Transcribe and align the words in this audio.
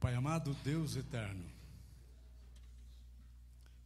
Pai 0.00 0.14
amado, 0.14 0.54
Deus 0.64 0.96
eterno, 0.96 1.44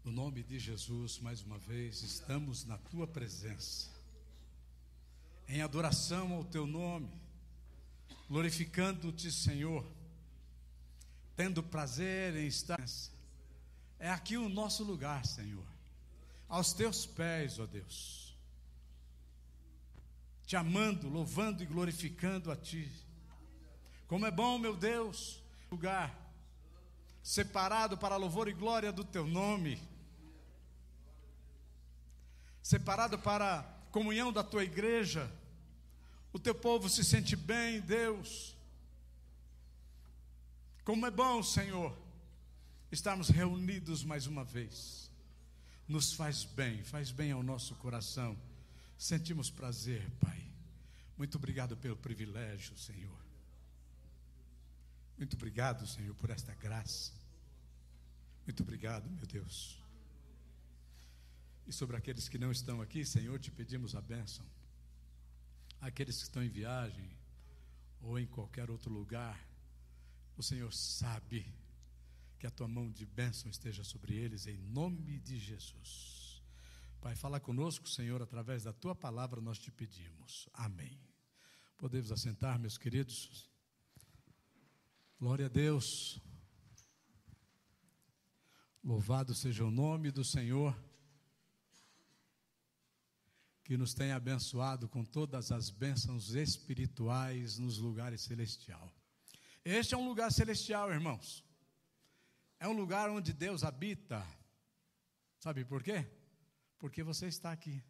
no 0.05 0.13
nome 0.13 0.45
de 0.45 0.61
Jesus, 0.61 1.19
mais 1.19 1.43
uma 1.43 1.59
vez, 1.59 2.05
estamos 2.05 2.65
na 2.65 2.79
tua 2.79 3.05
presença, 3.05 3.91
em 5.49 5.61
adoração 5.61 6.33
ao 6.33 6.45
teu 6.45 6.69
nome, 6.69 7.11
glorificando-te, 8.29 9.33
Senhor, 9.33 9.85
tendo 11.35 11.65
prazer 11.65 12.37
em 12.37 12.47
estar. 12.47 12.81
É 13.99 14.09
aqui 14.09 14.37
o 14.37 14.49
nosso 14.49 14.85
lugar, 14.85 15.27
Senhor, 15.27 15.67
aos 16.49 16.73
teus 16.73 17.05
pés, 17.05 17.59
ó 17.59 17.67
Deus, 17.67 18.39
te 20.47 20.55
amando, 20.55 21.09
louvando 21.09 21.61
e 21.65 21.67
glorificando 21.67 22.53
a 22.53 22.57
Ti. 22.57 22.89
Como 24.07 24.25
é 24.25 24.31
bom, 24.31 24.61
meu 24.61 24.77
Deus, 24.77 25.43
lugar 25.75 26.25
separado 27.21 27.99
para 27.99 28.17
louvor 28.17 28.49
e 28.49 28.53
glória 28.53 28.93
do 28.93 29.03
Teu 29.03 29.27
nome, 29.27 29.81
separado 32.63 33.19
para 33.19 33.63
comunhão 33.91 34.33
da 34.33 34.45
Tua 34.45 34.63
igreja. 34.63 35.31
O 36.33 36.39
Teu 36.39 36.55
povo 36.55 36.89
se 36.89 37.03
sente 37.03 37.35
bem, 37.35 37.81
Deus. 37.81 38.55
Como 40.85 41.07
é 41.07 41.11
bom, 41.11 41.43
Senhor, 41.43 41.97
estarmos 42.93 43.31
reunidos 43.31 44.05
mais 44.05 44.27
uma 44.27 44.45
vez. 44.45 45.11
Nos 45.89 46.13
faz 46.13 46.45
bem, 46.45 46.85
faz 46.85 47.11
bem 47.11 47.33
ao 47.33 47.43
nosso 47.43 47.75
coração. 47.77 48.37
Sentimos 48.99 49.51
prazer, 49.51 50.09
Pai. 50.21 50.41
Muito 51.17 51.37
obrigado 51.37 51.77
pelo 51.77 51.97
privilégio, 51.97 52.77
Senhor. 52.77 53.24
Muito 55.17 55.37
obrigado, 55.37 55.87
Senhor, 55.87 56.15
por 56.17 56.31
esta 56.31 56.55
graça. 56.55 57.13
Muito 58.45 58.63
obrigado, 58.63 59.09
meu 59.11 59.27
Deus. 59.27 59.81
E 61.67 61.73
sobre 61.73 61.97
aqueles 61.97 62.29
que 62.29 62.37
não 62.37 62.51
estão 62.51 62.83
aqui, 62.83 63.05
Senhor, 63.05 63.39
te 63.39 63.51
pedimos 63.51 63.95
a 63.95 64.01
bênção. 64.01 64.45
Aqueles 65.81 66.17
que 66.19 66.25
estão 66.25 66.43
em 66.43 66.49
viagem 66.49 67.17
ou 68.01 68.19
em 68.19 68.27
qualquer 68.27 68.71
outro 68.71 68.93
lugar, 68.93 69.39
o 70.37 70.43
Senhor 70.43 70.73
sabe 70.73 71.47
que 72.39 72.47
a 72.47 72.51
tua 72.51 72.69
mão 72.69 72.91
de 72.91 73.07
bênção 73.07 73.51
esteja 73.51 73.83
sobre 73.85 74.15
eles, 74.15 74.47
em 74.47 74.59
nome 74.59 75.19
de 75.21 75.39
Jesus. 75.39 76.43
Pai, 77.01 77.15
fala 77.15 77.39
conosco, 77.39 77.89
Senhor, 77.89 78.21
através 78.21 78.65
da 78.65 78.73
tua 78.73 78.95
palavra 78.95 79.41
nós 79.41 79.59
te 79.59 79.71
pedimos. 79.71 80.49
Amém. 80.53 81.01
Podemos 81.79 82.11
assentar, 82.11 82.59
meus 82.59 82.77
queridos. 82.77 83.54
Glória 85.19 85.47
a 85.47 85.49
Deus. 85.49 86.21
Louvado 88.83 89.35
seja 89.35 89.65
o 89.65 89.71
nome 89.71 90.11
do 90.11 90.25
Senhor, 90.25 90.77
que 93.63 93.77
nos 93.77 93.95
tem 93.95 94.13
abençoado 94.13 94.89
com 94.89 95.05
todas 95.05 95.51
as 95.53 95.71
bênçãos 95.71 96.35
espirituais 96.35 97.59
nos 97.59 97.79
lugares 97.79 98.23
celestiais. 98.23 98.91
Este 99.65 99.95
é 99.95 99.97
um 99.97 100.07
lugar 100.07 100.31
celestial, 100.31 100.93
irmãos. 100.93 101.43
É 102.61 102.69
um 102.69 102.73
lugar 102.73 103.09
onde 103.09 103.33
Deus 103.33 103.63
habita. 103.63 104.27
Sabe 105.39 105.65
por 105.65 105.83
quê? 105.83 106.07
Porque 106.79 107.03
você 107.03 107.29
está 107.29 107.53
aqui. 107.53 107.83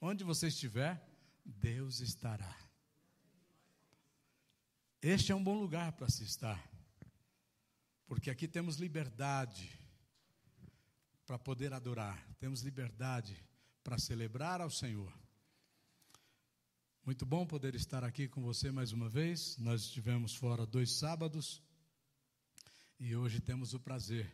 Onde 0.00 0.24
você 0.24 0.48
estiver, 0.48 1.00
Deus 1.44 2.00
estará. 2.00 2.69
Este 5.02 5.32
é 5.32 5.34
um 5.34 5.42
bom 5.42 5.58
lugar 5.58 5.92
para 5.92 6.10
se 6.10 6.24
estar, 6.24 6.62
porque 8.06 8.28
aqui 8.28 8.46
temos 8.46 8.76
liberdade 8.76 9.72
para 11.24 11.38
poder 11.38 11.72
adorar, 11.72 12.22
temos 12.38 12.60
liberdade 12.60 13.34
para 13.82 13.96
celebrar 13.96 14.60
ao 14.60 14.68
Senhor. 14.68 15.10
Muito 17.02 17.24
bom 17.24 17.46
poder 17.46 17.74
estar 17.74 18.04
aqui 18.04 18.28
com 18.28 18.42
você 18.42 18.70
mais 18.70 18.92
uma 18.92 19.08
vez. 19.08 19.56
Nós 19.56 19.84
estivemos 19.84 20.34
fora 20.34 20.66
dois 20.66 20.92
sábados 20.92 21.62
e 22.98 23.16
hoje 23.16 23.40
temos 23.40 23.72
o 23.72 23.80
prazer 23.80 24.30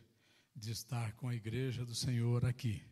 de 0.53 0.71
estar 0.71 1.13
com 1.13 1.29
a 1.29 1.35
igreja 1.35 1.85
do 1.85 1.95
Senhor 1.95 2.43
aqui. 2.43 2.83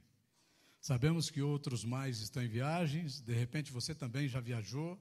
Sabemos 0.80 1.30
que 1.30 1.42
outros 1.42 1.84
mais 1.84 2.22
estão 2.22 2.42
em 2.42 2.48
viagens, 2.48 3.20
de 3.20 3.34
repente 3.34 3.74
você 3.74 3.94
também 3.94 4.30
já 4.30 4.40
viajou, 4.40 4.98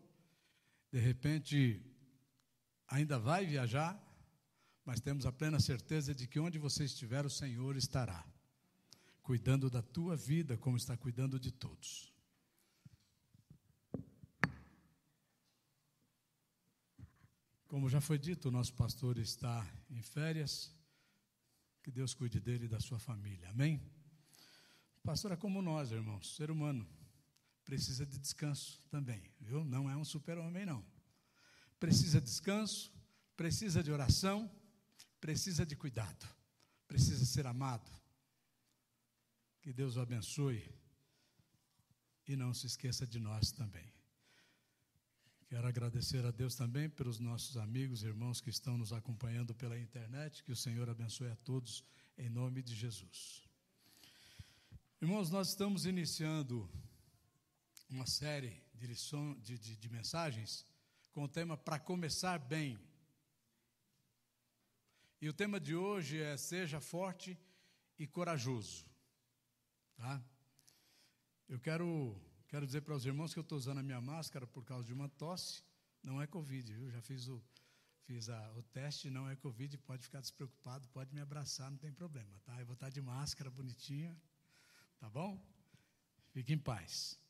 de 0.90 0.98
repente 0.98 1.93
ainda 2.88 3.18
vai 3.18 3.46
viajar, 3.46 4.00
mas 4.84 5.00
temos 5.00 5.26
a 5.26 5.32
plena 5.32 5.58
certeza 5.58 6.14
de 6.14 6.26
que 6.26 6.38
onde 6.38 6.58
você 6.58 6.84
estiver, 6.84 7.24
o 7.24 7.30
Senhor 7.30 7.76
estará, 7.76 8.24
cuidando 9.22 9.70
da 9.70 9.82
tua 9.82 10.16
vida, 10.16 10.56
como 10.56 10.76
está 10.76 10.96
cuidando 10.96 11.38
de 11.38 11.50
todos. 11.50 12.12
Como 17.66 17.88
já 17.88 18.00
foi 18.00 18.18
dito, 18.18 18.48
o 18.48 18.52
nosso 18.52 18.74
pastor 18.74 19.18
está 19.18 19.66
em 19.90 20.00
férias, 20.00 20.72
que 21.82 21.90
Deus 21.90 22.14
cuide 22.14 22.38
dele 22.38 22.66
e 22.66 22.68
da 22.68 22.78
sua 22.78 22.98
família, 22.98 23.50
amém? 23.50 23.82
Pastor 25.02 25.32
é 25.32 25.36
como 25.36 25.60
nós, 25.60 25.90
irmãos, 25.90 26.36
ser 26.36 26.50
humano, 26.50 26.86
precisa 27.64 28.06
de 28.06 28.18
descanso 28.18 28.80
também, 28.88 29.22
viu? 29.40 29.64
Não 29.64 29.90
é 29.90 29.96
um 29.96 30.04
super-homem, 30.04 30.64
não 30.64 30.93
precisa 31.78 32.20
de 32.20 32.26
descanso, 32.26 32.92
precisa 33.36 33.82
de 33.82 33.90
oração, 33.90 34.50
precisa 35.20 35.64
de 35.64 35.76
cuidado, 35.76 36.26
precisa 36.86 37.24
ser 37.24 37.46
amado. 37.46 37.90
Que 39.60 39.72
Deus 39.72 39.96
o 39.96 40.00
abençoe 40.00 40.62
e 42.26 42.36
não 42.36 42.52
se 42.52 42.66
esqueça 42.66 43.06
de 43.06 43.18
nós 43.18 43.50
também. 43.52 43.92
Quero 45.46 45.68
agradecer 45.68 46.24
a 46.24 46.30
Deus 46.30 46.54
também 46.54 46.88
pelos 46.88 47.18
nossos 47.18 47.56
amigos 47.56 48.02
e 48.02 48.06
irmãos 48.06 48.40
que 48.40 48.50
estão 48.50 48.76
nos 48.76 48.92
acompanhando 48.92 49.54
pela 49.54 49.78
internet. 49.78 50.42
Que 50.42 50.52
o 50.52 50.56
Senhor 50.56 50.88
abençoe 50.88 51.28
a 51.30 51.36
todos, 51.36 51.84
em 52.18 52.28
nome 52.28 52.62
de 52.62 52.74
Jesus. 52.74 53.42
Irmãos, 55.00 55.30
nós 55.30 55.50
estamos 55.50 55.86
iniciando 55.86 56.68
uma 57.88 58.06
série 58.06 58.62
de, 58.74 58.86
lição, 58.86 59.38
de, 59.40 59.58
de, 59.58 59.76
de 59.76 59.88
mensagens 59.88 60.66
com 61.14 61.22
o 61.22 61.28
tema 61.28 61.56
Para 61.56 61.78
Começar 61.78 62.40
Bem. 62.40 62.76
E 65.20 65.28
o 65.28 65.32
tema 65.32 65.60
de 65.60 65.72
hoje 65.76 66.20
é 66.20 66.36
Seja 66.36 66.80
Forte 66.80 67.38
e 67.96 68.04
Corajoso. 68.04 68.84
Tá? 69.94 70.20
Eu 71.48 71.60
quero, 71.60 72.20
quero 72.48 72.66
dizer 72.66 72.80
para 72.80 72.96
os 72.96 73.06
irmãos 73.06 73.32
que 73.32 73.38
eu 73.38 73.44
estou 73.44 73.56
usando 73.56 73.78
a 73.78 73.82
minha 73.82 74.00
máscara 74.00 74.44
por 74.44 74.64
causa 74.64 74.84
de 74.88 74.92
uma 74.92 75.08
tosse. 75.08 75.62
Não 76.02 76.20
é 76.20 76.26
Covid, 76.26 76.72
viu? 76.72 76.90
Já 76.90 77.00
fiz 77.00 77.28
o, 77.28 77.40
fiz 78.02 78.28
a, 78.28 78.52
o 78.54 78.64
teste, 78.64 79.08
não 79.08 79.30
é 79.30 79.36
Covid, 79.36 79.78
pode 79.78 80.02
ficar 80.02 80.20
despreocupado, 80.20 80.88
pode 80.88 81.14
me 81.14 81.20
abraçar, 81.20 81.70
não 81.70 81.78
tem 81.78 81.92
problema, 81.92 82.40
tá? 82.40 82.58
Eu 82.58 82.66
vou 82.66 82.74
estar 82.74 82.90
de 82.90 83.00
máscara 83.00 83.48
bonitinha, 83.48 84.20
tá 84.98 85.08
bom? 85.08 85.40
Fique 86.32 86.52
em 86.52 86.58
paz. 86.58 87.20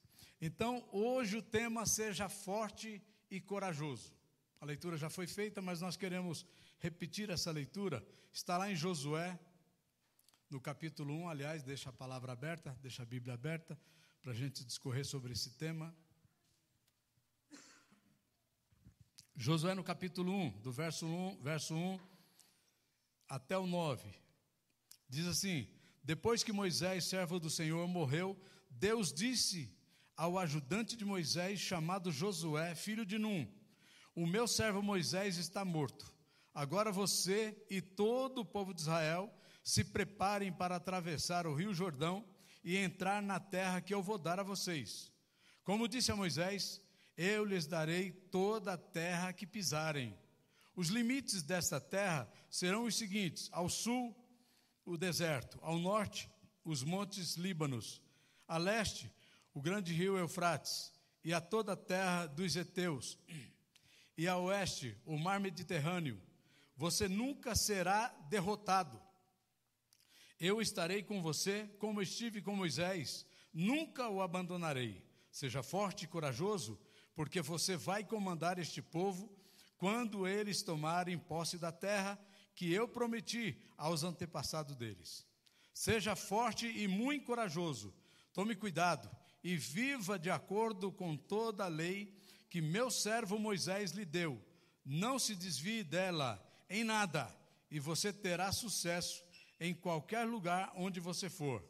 Então, 0.41 0.89
hoje 0.91 1.37
o 1.37 1.43
tema 1.43 1.85
seja 1.85 2.31
forte 2.31 3.03
e 3.37 3.41
corajoso. 3.41 4.13
A 4.61 4.65
leitura 4.65 4.97
já 4.97 5.11
foi 5.11 5.27
feita, 5.27 5.61
mas 5.61 5.81
nós 5.81 5.97
queremos 5.97 6.47
repetir 6.79 7.31
essa 7.31 7.51
leitura. 7.51 8.07
Está 8.33 8.57
lá 8.57 8.71
em 8.71 8.77
Josué, 8.77 9.39
no 10.49 10.61
capítulo 10.61 11.13
1. 11.15 11.29
Aliás, 11.29 11.63
deixa 11.63 11.91
a 11.91 11.93
palavra 11.93 12.33
aberta, 12.33 12.77
deixa 12.81 13.03
a 13.03 13.07
Bíblia 13.07 13.35
aberta, 13.35 13.79
para 14.23 14.33
a 14.33 14.35
gente 14.35 14.65
discorrer 14.65 15.05
sobre 15.05 15.33
esse 15.33 15.51
tema. 15.51 15.95
Josué, 19.37 19.75
no 19.75 19.83
capítulo 19.83 20.33
1, 20.33 20.61
do 20.61 20.73
verso 20.73 21.07
1, 21.07 21.43
verso 21.43 21.75
1 21.75 21.99
até 23.29 23.59
o 23.59 23.67
9, 23.67 24.09
diz 25.09 25.27
assim: 25.27 25.69
Depois 26.03 26.45
que 26.45 26.53
Moisés, 26.53 27.07
servo 27.07 27.41
do 27.41 27.51
Senhor, 27.51 27.87
morreu, 27.89 28.41
Deus 28.71 29.13
disse 29.13 29.77
ao 30.17 30.39
ajudante 30.39 30.97
de 30.97 31.05
Moisés, 31.05 31.61
chamado 31.61 32.13
Josué, 32.13 32.75
filho 32.75 33.05
de 33.05 33.19
Num: 33.19 33.47
O 34.15 34.27
meu 34.27 34.47
servo 34.47 34.83
Moisés 34.83 35.37
está 35.37 35.65
morto. 35.65 36.13
Agora 36.55 36.93
você 36.93 37.57
e 37.69 37.81
todo 37.81 38.43
o 38.43 38.45
povo 38.45 38.73
de 38.73 38.81
Israel 38.81 39.33
se 39.63 39.83
preparem 39.83 40.53
para 40.53 40.77
atravessar 40.77 41.47
o 41.47 41.55
rio 41.55 41.75
Jordão 41.75 42.25
e 42.63 42.77
entrar 42.77 43.23
na 43.23 43.41
terra 43.41 43.81
que 43.81 43.93
eu 43.93 44.03
vou 44.03 44.19
dar 44.19 44.39
a 44.39 44.45
vocês. 44.45 45.13
Como 45.65 45.89
disse 45.89 46.13
a 46.13 46.17
Moisés, 46.17 46.81
eu 47.17 47.45
lhes 47.45 47.67
darei 47.67 48.13
toda 48.13 48.75
a 48.75 48.79
terra 48.79 49.33
que 49.33 49.47
pisarem. 49.47 50.17
Os 50.77 50.89
limites 50.89 51.43
desta 51.43 51.81
terra 51.81 52.31
serão 52.51 52.85
os 52.85 52.97
seguintes: 52.97 53.49
ao 53.53 53.69
sul, 53.69 54.17
o 54.85 54.97
deserto, 54.97 55.59
ao 55.63 55.79
norte, 55.79 56.31
os 56.65 56.83
montes 56.83 57.37
Líbanos, 57.37 58.03
a 58.47 58.59
leste, 58.59 59.11
o 59.55 59.63
grande 59.63 59.93
rio 59.93 60.19
Eufrates 60.19 60.93
e 61.23 61.33
a 61.33 61.41
toda 61.41 61.73
a 61.73 61.77
terra 61.77 62.27
dos 62.27 62.57
heteus, 62.57 63.17
e 64.19 64.27
a 64.27 64.37
oeste 64.37 65.01
o 65.07 65.17
mar 65.17 65.41
Mediterrâneo, 65.41 66.21
você 66.77 67.09
nunca 67.09 67.55
será 67.55 68.09
derrotado. 68.29 69.01
Eu 70.39 70.61
estarei 70.61 71.03
com 71.03 71.23
você, 71.23 71.69
como 71.79 72.03
estive 72.03 72.43
com 72.43 72.55
Moisés, 72.55 73.25
nunca 73.53 74.09
o 74.09 74.21
abandonarei. 74.21 75.03
Seja 75.31 75.63
forte 75.63 76.05
e 76.05 76.09
corajoso, 76.09 76.79
porque 77.15 77.41
você 77.41 77.77
vai 77.77 78.05
comandar 78.05 78.59
este 78.59 78.83
povo 78.83 79.33
quando 79.79 80.27
eles 80.27 80.63
tomarem 80.63 81.19
posse 81.19 81.59
da 81.59 81.71
terra 81.71 82.19
que 82.55 82.73
eu 82.73 82.89
prometi 82.89 83.61
aos 83.77 84.03
antepassados 84.03 84.77
deles. 84.77 85.27
Seja 85.73 86.15
forte 86.15 86.67
e 86.67 86.87
muito 86.87 87.25
corajoso, 87.25 87.95
tome 88.33 88.55
cuidado 88.55 89.11
e 89.45 89.59
viva 89.59 90.19
de 90.19 90.31
acordo 90.31 90.91
com 90.91 91.15
toda 91.15 91.67
a 91.67 91.69
lei 91.69 92.17
que 92.49 92.63
meu 92.63 92.91
servo 92.91 93.39
Moisés 93.39 93.91
lhe 93.91 94.07
deu. 94.07 94.43
Não 94.83 95.19
se 95.19 95.35
desvie 95.35 95.85
dela 95.85 96.43
em 96.69 96.83
nada, 96.83 97.31
e 97.71 97.79
você 97.79 98.11
terá 98.11 98.51
sucesso 98.53 99.23
em 99.61 99.75
qualquer 99.75 100.25
lugar 100.25 100.73
onde 100.75 100.99
você 100.99 101.29
for. 101.29 101.63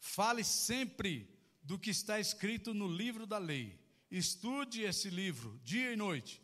Fale 0.00 0.42
sempre 0.42 1.30
do 1.62 1.78
que 1.78 1.90
está 1.90 2.18
escrito 2.18 2.74
no 2.74 2.88
livro 2.88 3.24
da 3.24 3.38
lei. 3.38 3.78
Estude 4.10 4.82
esse 4.82 5.08
livro 5.08 5.60
dia 5.62 5.92
e 5.92 5.96
noite 5.96 6.42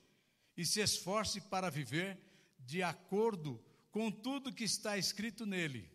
e 0.57 0.65
se 0.65 0.81
esforce 0.81 1.41
para 1.41 1.71
viver 1.71 2.19
de 2.59 2.83
acordo 2.83 3.63
com 3.91 4.11
tudo 4.11 4.53
que 4.53 4.65
está 4.65 4.97
escrito 4.97 5.45
nele. 5.45 5.91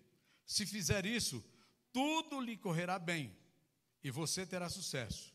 Se 0.46 0.66
fizer 0.66 1.06
isso, 1.06 1.44
tudo 1.94 2.42
lhe 2.42 2.58
correrá 2.58 3.00
bem 3.00 3.34
e 4.06 4.12
você 4.12 4.46
terá 4.46 4.70
sucesso. 4.70 5.34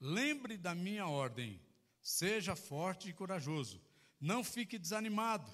Lembre 0.00 0.56
da 0.56 0.74
minha 0.74 1.06
ordem: 1.06 1.60
seja 2.02 2.56
forte 2.56 3.10
e 3.10 3.12
corajoso, 3.12 3.78
não 4.18 4.42
fique 4.42 4.78
desanimado, 4.78 5.52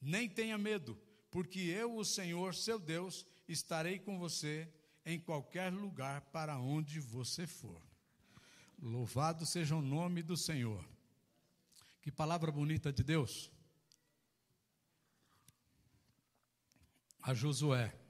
nem 0.00 0.28
tenha 0.28 0.58
medo, 0.58 1.00
porque 1.30 1.60
eu, 1.60 1.96
o 1.96 2.04
Senhor, 2.04 2.56
seu 2.56 2.76
Deus, 2.76 3.24
estarei 3.46 4.00
com 4.00 4.18
você 4.18 4.68
em 5.06 5.20
qualquer 5.20 5.72
lugar 5.72 6.22
para 6.22 6.58
onde 6.58 6.98
você 6.98 7.46
for. 7.46 7.80
Louvado 8.76 9.46
seja 9.46 9.76
o 9.76 9.80
nome 9.80 10.24
do 10.24 10.36
Senhor. 10.36 10.84
Que 12.02 12.10
palavra 12.10 12.50
bonita 12.50 12.92
de 12.92 13.04
Deus. 13.04 13.48
A 17.22 17.32
Josué. 17.32 18.03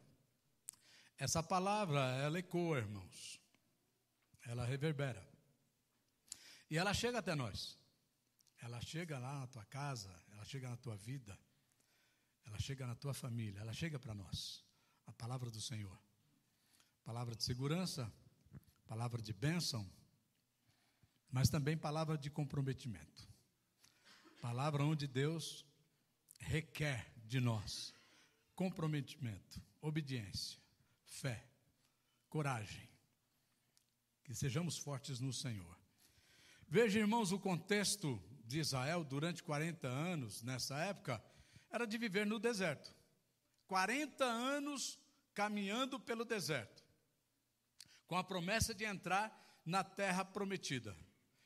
Essa 1.16 1.42
palavra, 1.42 2.00
ela 2.16 2.38
ecoa, 2.38 2.78
irmãos. 2.78 3.40
Ela 4.42 4.64
reverbera. 4.64 5.26
E 6.70 6.76
ela 6.76 6.92
chega 6.92 7.18
até 7.18 7.34
nós. 7.34 7.78
Ela 8.58 8.80
chega 8.80 9.18
lá 9.18 9.40
na 9.40 9.46
tua 9.46 9.64
casa, 9.66 10.10
ela 10.32 10.44
chega 10.44 10.68
na 10.68 10.76
tua 10.76 10.96
vida, 10.96 11.38
ela 12.46 12.58
chega 12.58 12.86
na 12.86 12.94
tua 12.94 13.12
família, 13.12 13.60
ela 13.60 13.72
chega 13.72 13.98
para 13.98 14.14
nós. 14.14 14.64
A 15.06 15.12
palavra 15.12 15.50
do 15.50 15.60
Senhor. 15.60 15.98
Palavra 17.04 17.36
de 17.36 17.44
segurança, 17.44 18.10
palavra 18.86 19.20
de 19.20 19.32
bênção, 19.32 19.88
mas 21.30 21.50
também 21.50 21.76
palavra 21.76 22.16
de 22.16 22.30
comprometimento. 22.30 23.28
Palavra 24.40 24.82
onde 24.82 25.06
Deus 25.06 25.66
requer 26.38 27.12
de 27.26 27.40
nós 27.40 27.94
comprometimento, 28.54 29.60
obediência, 29.80 30.63
fé, 31.14 31.46
coragem. 32.28 32.88
Que 34.24 34.34
sejamos 34.34 34.78
fortes 34.78 35.20
no 35.20 35.32
Senhor. 35.32 35.78
Veja, 36.68 36.98
irmãos, 36.98 37.30
o 37.30 37.38
contexto 37.38 38.20
de 38.44 38.58
Israel 38.58 39.04
durante 39.04 39.42
40 39.42 39.86
anos, 39.86 40.42
nessa 40.42 40.76
época, 40.78 41.22
era 41.70 41.86
de 41.86 41.96
viver 41.98 42.26
no 42.26 42.38
deserto. 42.38 42.94
40 43.66 44.24
anos 44.24 44.98
caminhando 45.34 45.98
pelo 45.98 46.24
deserto, 46.24 46.82
com 48.06 48.16
a 48.16 48.24
promessa 48.24 48.74
de 48.74 48.84
entrar 48.84 49.60
na 49.64 49.82
terra 49.82 50.24
prometida. 50.24 50.96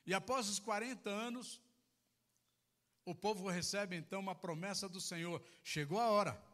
E 0.07 0.15
após 0.15 0.49
os 0.49 0.59
40 0.59 1.09
anos, 1.09 1.61
o 3.05 3.15
povo 3.15 3.49
recebe 3.49 3.97
então 3.97 4.21
uma 4.21 4.35
promessa 4.35 4.89
do 4.89 5.01
Senhor: 5.01 5.43
chegou 5.63 5.99
a 5.99 6.09
hora. 6.09 6.48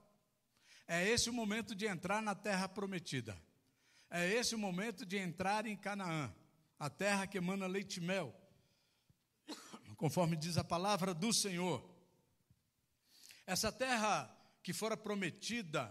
É 0.87 1.09
esse 1.09 1.31
o 1.31 1.33
momento 1.33 1.75
de 1.75 1.87
entrar 1.87 2.21
na 2.23 2.35
terra 2.35 2.69
prometida. 2.69 3.41
É 4.11 4.31
esse 4.31 4.55
o 4.55 4.59
momento 4.59 5.05
de 5.05 5.17
entrar 5.17 5.67
em 5.67 5.77
Canaã, 5.77 6.33
a 6.79 6.91
terra 6.91 7.27
que 7.27 7.39
emana 7.39 7.67
leite 7.67 7.97
e 7.97 8.01
mel 8.01 8.35
conforme 9.97 10.37
diz 10.37 10.59
a 10.59 10.65
palavra 10.65 11.15
do 11.15 11.33
Senhor. 11.33 11.83
Essa 13.47 13.71
terra 13.73 14.31
que 14.63 14.73
fora 14.73 14.97
prometida 14.97 15.91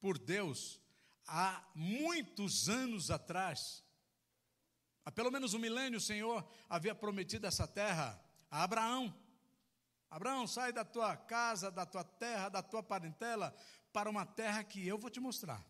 por 0.00 0.18
Deus 0.18 0.80
há 1.26 1.64
muitos 1.74 2.68
anos 2.68 3.10
atrás, 3.10 3.84
há 5.04 5.10
pelo 5.10 5.30
menos 5.30 5.54
um 5.54 5.58
milênio, 5.58 5.98
o 5.98 6.00
Senhor 6.00 6.48
havia 6.68 6.94
prometido 6.94 7.46
essa 7.46 7.66
terra 7.66 8.22
a 8.50 8.62
Abraão. 8.62 9.12
Abraão, 10.10 10.46
sai 10.46 10.72
da 10.72 10.84
tua 10.84 11.16
casa, 11.16 11.70
da 11.70 11.86
tua 11.86 12.04
terra, 12.04 12.48
da 12.48 12.62
tua 12.62 12.82
parentela, 12.82 13.54
para 13.92 14.10
uma 14.10 14.24
terra 14.24 14.64
que 14.64 14.86
eu 14.86 14.98
vou 14.98 15.10
te 15.10 15.20
mostrar. 15.20 15.64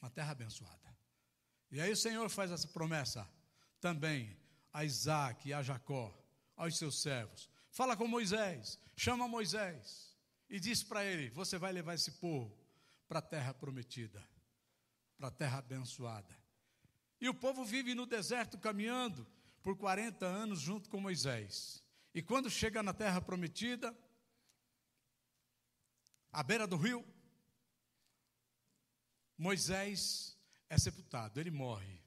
Uma 0.00 0.10
terra 0.10 0.32
abençoada. 0.32 0.96
E 1.70 1.80
aí 1.80 1.90
o 1.90 1.96
Senhor 1.96 2.28
faz 2.28 2.50
essa 2.50 2.68
promessa 2.68 3.28
também 3.80 4.36
a 4.72 4.84
Isaac 4.84 5.48
e 5.48 5.52
a 5.52 5.62
Jacó, 5.62 6.14
aos 6.56 6.76
seus 6.76 7.00
servos. 7.00 7.48
Fala 7.70 7.96
com 7.96 8.06
Moisés, 8.06 8.78
chama 8.96 9.28
Moisés 9.28 10.16
e 10.48 10.60
diz 10.60 10.82
para 10.82 11.04
ele: 11.04 11.30
Você 11.30 11.58
vai 11.58 11.72
levar 11.72 11.94
esse 11.94 12.12
povo 12.12 12.56
para 13.08 13.18
a 13.20 13.22
terra 13.22 13.54
prometida, 13.54 14.22
para 15.16 15.28
a 15.28 15.30
terra 15.30 15.58
abençoada. 15.58 16.36
E 17.20 17.28
o 17.28 17.34
povo 17.34 17.64
vive 17.64 17.94
no 17.94 18.06
deserto 18.06 18.58
caminhando 18.58 19.26
por 19.62 19.76
40 19.76 20.26
anos 20.26 20.60
junto 20.60 20.88
com 20.88 21.00
Moisés. 21.00 21.82
E 22.14 22.22
quando 22.22 22.50
chega 22.50 22.82
na 22.82 22.92
terra 22.92 23.20
prometida, 23.20 23.96
à 26.36 26.42
beira 26.42 26.66
do 26.66 26.76
rio, 26.76 27.02
Moisés 29.38 30.38
é 30.68 30.76
sepultado, 30.76 31.40
ele 31.40 31.50
morre. 31.50 31.98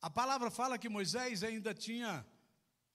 A 0.00 0.08
palavra 0.08 0.52
fala 0.52 0.78
que 0.78 0.88
Moisés 0.88 1.42
ainda 1.42 1.74
tinha 1.74 2.24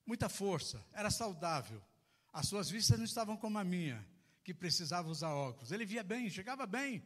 muita 0.06 0.30
força, 0.30 0.82
era 0.94 1.12
saudável. 1.12 1.84
As 2.32 2.48
suas 2.48 2.70
vistas 2.70 2.98
não 2.98 3.04
estavam 3.04 3.36
como 3.36 3.58
a 3.58 3.66
minha, 3.66 4.08
que 4.46 4.54
precisava 4.54 5.10
usar 5.10 5.34
óculos. 5.34 5.74
Ele 5.74 5.86
via 5.86 6.04
bem, 6.04 6.30
chegava 6.30 6.66
bem, 6.66 7.06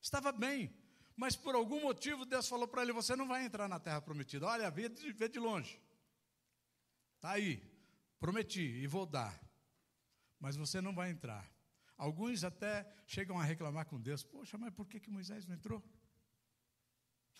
estava 0.00 0.32
bem. 0.32 0.74
Mas 1.14 1.36
por 1.36 1.54
algum 1.54 1.82
motivo 1.82 2.24
Deus 2.24 2.48
falou 2.48 2.66
para 2.66 2.80
ele: 2.80 2.94
Você 2.94 3.14
não 3.14 3.28
vai 3.28 3.44
entrar 3.44 3.68
na 3.68 3.78
terra 3.78 4.00
prometida. 4.00 4.46
Olha, 4.46 4.70
vê 4.70 4.88
de, 4.88 5.12
vê 5.12 5.28
de 5.28 5.38
longe. 5.38 5.78
Está 7.16 7.32
aí, 7.32 7.62
prometi 8.18 8.62
e 8.62 8.86
vou 8.86 9.04
dar. 9.04 9.38
Mas 10.40 10.56
você 10.56 10.80
não 10.80 10.94
vai 10.94 11.10
entrar. 11.10 11.53
Alguns 11.96 12.42
até 12.44 12.86
chegam 13.06 13.38
a 13.38 13.44
reclamar 13.44 13.86
com 13.86 14.00
Deus: 14.00 14.22
Poxa, 14.22 14.58
mas 14.58 14.72
por 14.74 14.86
que, 14.86 15.00
que 15.00 15.10
Moisés 15.10 15.46
não 15.46 15.54
entrou? 15.54 15.82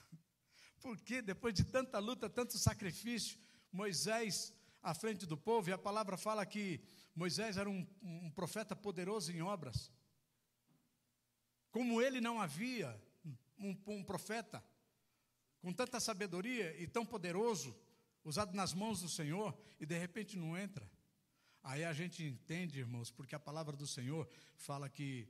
Porque 0.80 1.20
depois 1.20 1.54
de 1.54 1.64
tanta 1.64 1.99
luta, 1.99 2.30
tanto 2.30 2.58
sacrifício, 2.58 3.38
Moisés 3.73 4.52
à 4.82 4.94
frente 4.94 5.26
do 5.26 5.37
povo, 5.37 5.70
e 5.70 5.73
a 5.73 5.78
palavra 5.78 6.16
fala 6.16 6.44
que 6.44 6.80
Moisés 7.14 7.56
era 7.56 7.68
um, 7.68 7.87
um 8.02 8.30
profeta 8.30 8.76
poderoso 8.76 9.32
em 9.32 9.40
obras. 9.40 9.90
Como 11.70 12.00
ele 12.00 12.20
não 12.20 12.40
havia 12.40 13.00
um, 13.58 13.76
um 13.87 14.04
profeta 14.04 14.64
com 15.58 15.73
tanta 15.73 15.99
sabedoria 15.99 16.76
e 16.80 16.87
tão 16.87 17.06
poderoso, 17.06 17.75
usado 18.23 18.54
nas 18.54 18.75
mãos 18.75 19.00
do 19.00 19.08
Senhor, 19.08 19.58
e 19.80 19.87
de 19.87 19.99
repente 19.99 20.37
não 20.37 20.56
entra. 20.56 20.88
Aí 21.64 21.83
a 21.83 21.94
gente 21.94 22.23
entende, 22.23 22.78
irmãos, 22.78 23.11
porque 23.11 23.35
a 23.35 23.38
palavra 23.40 23.75
do 23.75 23.87
Senhor 23.87 24.28
fala 24.54 24.87
que 24.88 25.26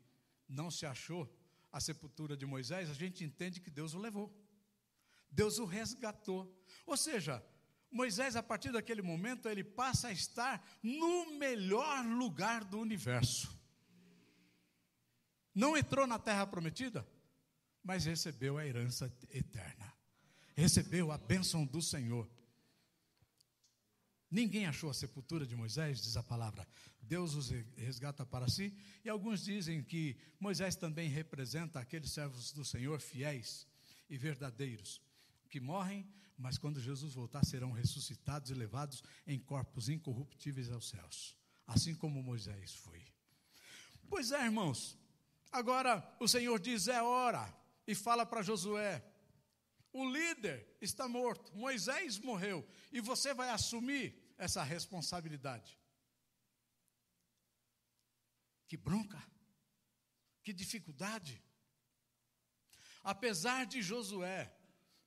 não 0.49 0.69
se 0.69 0.85
achou 0.85 1.33
a 1.73 1.81
sepultura 1.81 2.37
de 2.37 2.45
Moisés, 2.45 2.91
a 2.91 2.95
gente 2.95 3.25
entende 3.25 3.61
que 3.61 3.71
Deus 3.71 3.95
o 3.95 3.99
levou. 3.99 4.33
Deus 5.31 5.59
o 5.59 5.65
resgatou. 5.65 6.53
Ou 6.85 6.97
seja, 6.97 7.45
Moisés, 7.91 8.35
a 8.35 8.43
partir 8.43 8.73
daquele 8.73 9.01
momento, 9.01 9.49
ele 9.49 9.63
passa 9.63 10.09
a 10.09 10.13
estar 10.13 10.65
no 10.83 11.39
melhor 11.39 12.05
lugar 12.05 12.65
do 12.65 12.81
universo. 12.81 13.57
Não 15.55 15.77
entrou 15.77 16.05
na 16.05 16.19
terra 16.19 16.47
prometida, 16.47 17.07
mas 17.83 18.05
recebeu 18.05 18.59
a 18.59 18.67
herança 18.67 19.13
eterna. 19.31 19.95
Recebeu 20.57 21.13
a 21.13 21.19
bênção 21.19 21.65
do 21.65 21.81
Senhor. 21.81 22.29
Ninguém 24.35 24.67
achou 24.67 24.91
a 24.91 24.95
sepultura 24.95 25.47
de 25.47 25.55
Moisés, 25.55 26.03
diz 26.03 26.17
a 26.17 26.23
palavra. 26.23 26.67
Deus 27.01 27.37
os 27.37 27.51
resgata 27.77 28.27
para 28.27 28.49
si. 28.49 28.77
E 29.05 29.09
alguns 29.09 29.45
dizem 29.45 29.81
que 29.81 30.17
Moisés 30.41 30.75
também 30.75 31.09
representa 31.09 31.79
aqueles 31.79 32.11
servos 32.11 32.51
do 32.51 32.65
Senhor 32.65 33.01
fiéis 33.01 33.65
e 34.11 34.19
verdadeiros 34.19 35.01
que 35.49 35.61
morrem, 35.61 36.05
mas 36.37 36.59
quando 36.59 36.81
Jesus 36.81 37.15
voltar 37.15 37.45
serão 37.45 37.71
ressuscitados 37.71 38.51
e 38.51 38.55
levados 38.55 39.05
em 39.25 39.39
corpos 39.39 39.89
incorruptíveis 39.89 40.69
aos 40.69 40.89
céus. 40.89 41.37
assim 41.65 41.95
como 41.95 42.21
Moisés 42.21 42.75
foi. 42.75 43.05
Pois 44.09 44.33
é, 44.33 44.45
irmãos. 44.45 44.99
Agora 45.53 46.05
o 46.19 46.27
Senhor 46.27 46.59
diz: 46.59 46.89
é 46.89 47.01
hora, 47.01 47.57
e 47.87 47.95
fala 47.95 48.27
para 48.27 48.43
Josué: 48.43 49.01
o 49.93 50.05
líder 50.05 50.67
está 50.81 51.07
morto, 51.07 51.57
Moisés 51.57 52.19
morreu, 52.19 52.67
e 52.91 53.01
você 53.01 53.33
vai 53.33 53.51
assumir 53.51 54.24
essa 54.37 54.63
responsabilidade. 54.63 55.79
Que 58.67 58.77
bronca, 58.77 59.23
que 60.43 60.53
dificuldade. 60.53 61.43
Apesar 63.03 63.67
de 63.67 63.83
Josué 63.83 64.53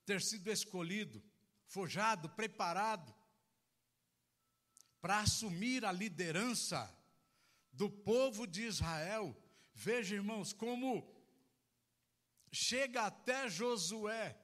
ter 0.06 0.22
sido 0.22 0.52
escolhido, 0.52 1.24
forjado, 1.66 2.30
preparado 2.30 3.14
para 5.02 5.20
assumir 5.20 5.84
a 5.84 5.92
liderança 5.92 6.94
do 7.72 7.90
povo 7.90 8.48
de 8.48 8.64
Israel, 8.64 9.36
veja, 9.74 10.16
irmãos, 10.16 10.54
como 10.54 11.16
chega 12.52 13.04
até 13.04 13.50
Josué 13.50 14.40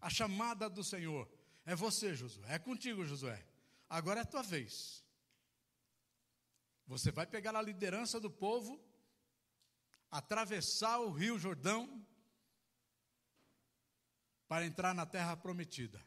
a 0.00 0.08
chamada 0.08 0.68
do 0.68 0.82
Senhor. 0.82 1.30
É 1.66 1.74
você, 1.74 2.14
Josué, 2.14 2.54
é 2.54 2.58
contigo, 2.58 3.04
Josué. 3.04 3.49
Agora 3.90 4.20
é 4.20 4.22
a 4.22 4.26
tua 4.26 4.42
vez. 4.42 5.04
Você 6.86 7.10
vai 7.10 7.26
pegar 7.26 7.56
a 7.56 7.60
liderança 7.60 8.20
do 8.20 8.30
povo, 8.30 8.80
atravessar 10.08 11.00
o 11.00 11.10
rio 11.10 11.36
Jordão, 11.40 12.06
para 14.46 14.64
entrar 14.64 14.94
na 14.94 15.04
terra 15.04 15.36
prometida. 15.36 16.00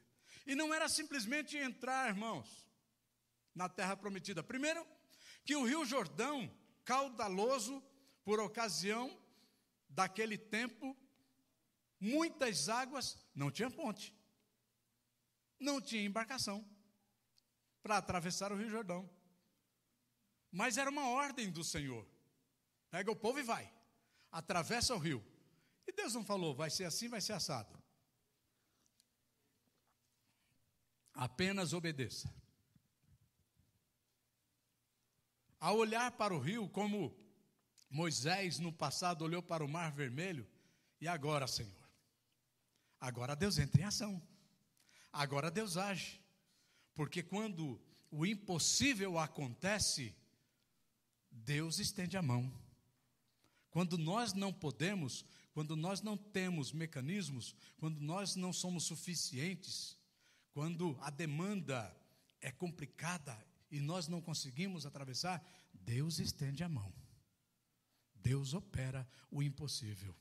E 0.46 0.56
não 0.56 0.74
era 0.74 0.88
simplesmente 0.88 1.58
entrar, 1.58 2.08
irmãos, 2.08 2.70
na 3.54 3.68
terra 3.68 3.98
prometida. 3.98 4.42
Primeiro, 4.42 4.86
que 5.46 5.56
o 5.56 5.66
rio 5.66 5.86
Jordão, 5.86 6.50
caudaloso, 6.86 7.84
por 8.24 8.40
ocasião 8.40 9.22
daquele 9.90 10.38
tempo, 10.38 10.98
muitas 12.00 12.70
águas, 12.70 13.18
não 13.36 13.52
tinha 13.52 13.70
ponte, 13.70 14.14
não 15.60 15.82
tinha 15.82 16.04
embarcação 16.04 16.73
para 17.84 17.98
atravessar 17.98 18.52
o 18.52 18.56
rio 18.56 18.70
Jordão. 18.70 19.08
Mas 20.52 20.78
era 20.78 20.90
uma 20.90 21.10
ordem 21.10 21.52
do 21.52 21.64
Senhor: 21.64 22.08
pega 22.90 23.12
o 23.12 23.16
povo 23.16 23.38
e 23.40 23.44
vai, 23.44 23.72
atravessa 24.32 24.96
o 24.96 25.00
rio. 25.00 25.24
E 25.86 25.92
Deus 25.92 26.16
não 26.16 26.26
falou, 26.26 26.56
vai 26.56 26.70
ser 26.72 26.86
assim, 26.86 27.08
vai 27.08 27.22
ser 27.22 27.34
assado. 27.34 27.84
apenas 31.14 31.74
obedeça. 31.74 32.34
Ao 35.60 35.78
olhar 35.78 36.12
para 36.12 36.34
o 36.34 36.40
rio, 36.40 36.68
como 36.70 37.16
Moisés 37.90 38.60
no 38.60 38.74
passado 38.74 39.24
olhou 39.24 39.42
para 39.42 39.64
o 39.64 39.70
mar 39.70 39.92
vermelho, 39.92 40.48
e 41.00 41.08
agora, 41.08 41.48
Senhor? 41.48 41.72
Agora 43.00 43.36
Deus 43.36 43.58
entra 43.58 43.82
em 43.82 43.86
ação. 43.86 44.22
Agora 45.12 45.52
Deus 45.52 45.78
age. 45.78 46.22
Porque 46.94 47.24
quando 47.24 47.82
o 48.12 48.26
impossível 48.26 49.18
acontece, 49.18 50.16
Deus 51.32 51.80
estende 51.80 52.16
a 52.16 52.22
mão. 52.22 52.52
Quando 53.72 53.98
nós 53.98 54.34
não 54.34 54.54
podemos, 54.54 55.26
quando 55.52 55.76
nós 55.76 56.02
não 56.02 56.16
temos 56.16 56.72
mecanismos, 56.72 57.56
quando 57.78 58.00
nós 58.00 58.36
não 58.36 58.54
somos 58.54 58.84
suficientes, 58.84 59.98
quando 60.52 60.96
a 61.02 61.10
demanda 61.10 61.96
é 62.40 62.52
complicada 62.52 63.36
e 63.72 63.80
nós 63.80 64.08
não 64.08 64.22
conseguimos 64.22 64.86
atravessar, 64.86 65.44
Deus 65.74 66.20
estende 66.20 66.64
a 66.64 66.70
mão. 66.70 66.94
Deus 68.14 68.54
opera 68.54 69.08
o 69.32 69.42
impossível. 69.42 70.16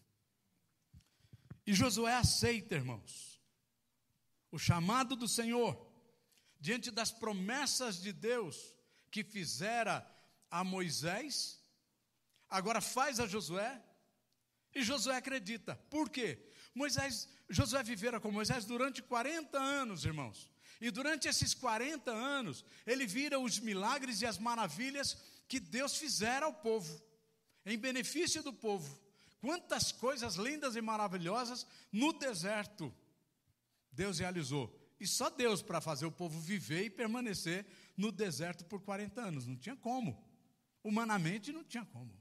E 1.66 1.74
Josué 1.74 2.14
aceita, 2.14 2.74
irmãos, 2.74 3.40
o 4.50 4.58
chamado 4.58 5.14
do 5.14 5.28
Senhor, 5.28 5.91
diante 6.62 6.92
das 6.92 7.10
promessas 7.10 8.00
de 8.00 8.12
Deus 8.12 8.72
que 9.10 9.24
fizera 9.24 10.08
a 10.48 10.62
Moisés, 10.62 11.60
agora 12.48 12.80
faz 12.80 13.18
a 13.18 13.26
Josué, 13.26 13.82
e 14.72 14.82
Josué 14.84 15.16
acredita. 15.16 15.74
Por 15.90 16.08
quê? 16.08 16.38
Moisés, 16.72 17.28
Josué 17.50 17.82
vivera 17.82 18.20
com 18.20 18.30
Moisés 18.30 18.64
durante 18.64 19.02
40 19.02 19.58
anos, 19.58 20.04
irmãos. 20.04 20.48
E 20.80 20.88
durante 20.90 21.26
esses 21.26 21.52
40 21.52 22.12
anos, 22.12 22.64
ele 22.86 23.06
vira 23.06 23.40
os 23.40 23.58
milagres 23.58 24.22
e 24.22 24.26
as 24.26 24.38
maravilhas 24.38 25.18
que 25.48 25.58
Deus 25.58 25.96
fizera 25.96 26.46
ao 26.46 26.54
povo, 26.54 27.02
em 27.66 27.76
benefício 27.76 28.40
do 28.40 28.52
povo. 28.52 28.96
Quantas 29.40 29.90
coisas 29.90 30.36
lindas 30.36 30.76
e 30.76 30.80
maravilhosas 30.80 31.66
no 31.90 32.12
deserto 32.12 32.94
Deus 33.90 34.20
realizou. 34.20 34.81
E 35.02 35.06
só 35.08 35.28
Deus 35.28 35.60
para 35.60 35.80
fazer 35.80 36.06
o 36.06 36.12
povo 36.12 36.38
viver 36.38 36.84
e 36.84 36.88
permanecer 36.88 37.66
no 37.96 38.12
deserto 38.12 38.64
por 38.64 38.80
40 38.82 39.20
anos. 39.20 39.48
Não 39.48 39.56
tinha 39.56 39.74
como. 39.74 40.24
Humanamente 40.80 41.50
não 41.50 41.64
tinha 41.64 41.84
como. 41.84 42.16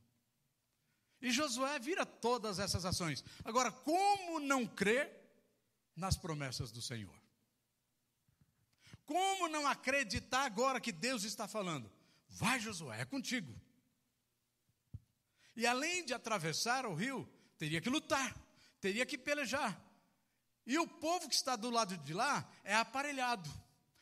E 1.21 1.29
Josué 1.29 1.77
vira 1.77 2.07
todas 2.07 2.57
essas 2.57 2.83
ações. 2.83 3.23
Agora, 3.45 3.71
como 3.71 4.39
não 4.39 4.65
crer 4.65 5.15
nas 5.95 6.17
promessas 6.17 6.71
do 6.71 6.81
Senhor? 6.81 7.13
Como 9.05 9.47
não 9.47 9.67
acreditar 9.67 10.45
agora 10.45 10.81
que 10.81 10.91
Deus 10.91 11.23
está 11.23 11.47
falando? 11.47 11.87
Vai, 12.29 12.59
Josué, 12.59 13.01
é 13.01 13.05
contigo. 13.05 13.53
E 15.55 15.67
além 15.67 16.03
de 16.03 16.15
atravessar 16.15 16.87
o 16.87 16.95
rio, 16.95 17.31
teria 17.59 17.79
que 17.79 17.91
lutar, 17.91 18.35
teria 18.79 19.05
que 19.05 19.19
pelejar. 19.19 19.79
E 20.71 20.79
o 20.79 20.87
povo 20.87 21.27
que 21.27 21.35
está 21.35 21.57
do 21.57 21.69
lado 21.69 21.97
de 21.97 22.13
lá 22.13 22.49
é 22.63 22.73
aparelhado, 22.73 23.49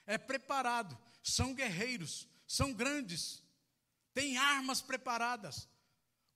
é 0.06 0.20
preparado, 0.20 0.96
são 1.24 1.52
guerreiros, 1.52 2.28
são 2.46 2.72
grandes, 2.72 3.44
têm 4.14 4.38
armas 4.38 4.80
preparadas. 4.80 5.68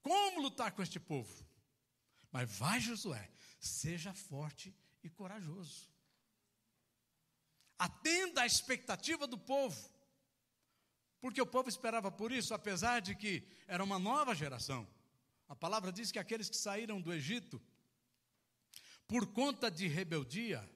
Como 0.01 0.41
lutar 0.41 0.71
com 0.71 0.81
este 0.81 0.99
povo? 0.99 1.31
Mas 2.31 2.49
vai, 2.49 2.79
Josué, 2.79 3.29
seja 3.59 4.11
forte 4.11 4.75
e 5.03 5.09
corajoso. 5.11 5.87
Atenda 7.77 8.41
à 8.41 8.47
expectativa 8.47 9.27
do 9.27 9.37
povo. 9.37 9.87
Porque 11.21 11.39
o 11.39 11.45
povo 11.45 11.69
esperava 11.69 12.11
por 12.11 12.31
isso, 12.31 12.55
apesar 12.55 13.01
de 13.01 13.13
que 13.13 13.47
era 13.67 13.83
uma 13.83 13.99
nova 13.99 14.33
geração. 14.33 14.87
A 15.47 15.55
palavra 15.55 15.91
diz 15.91 16.11
que 16.11 16.17
aqueles 16.17 16.49
que 16.49 16.57
saíram 16.57 16.99
do 16.99 17.13
Egito, 17.13 17.61
por 19.13 19.27
conta 19.27 19.69
de 19.69 19.87
rebeldia, 19.87 20.67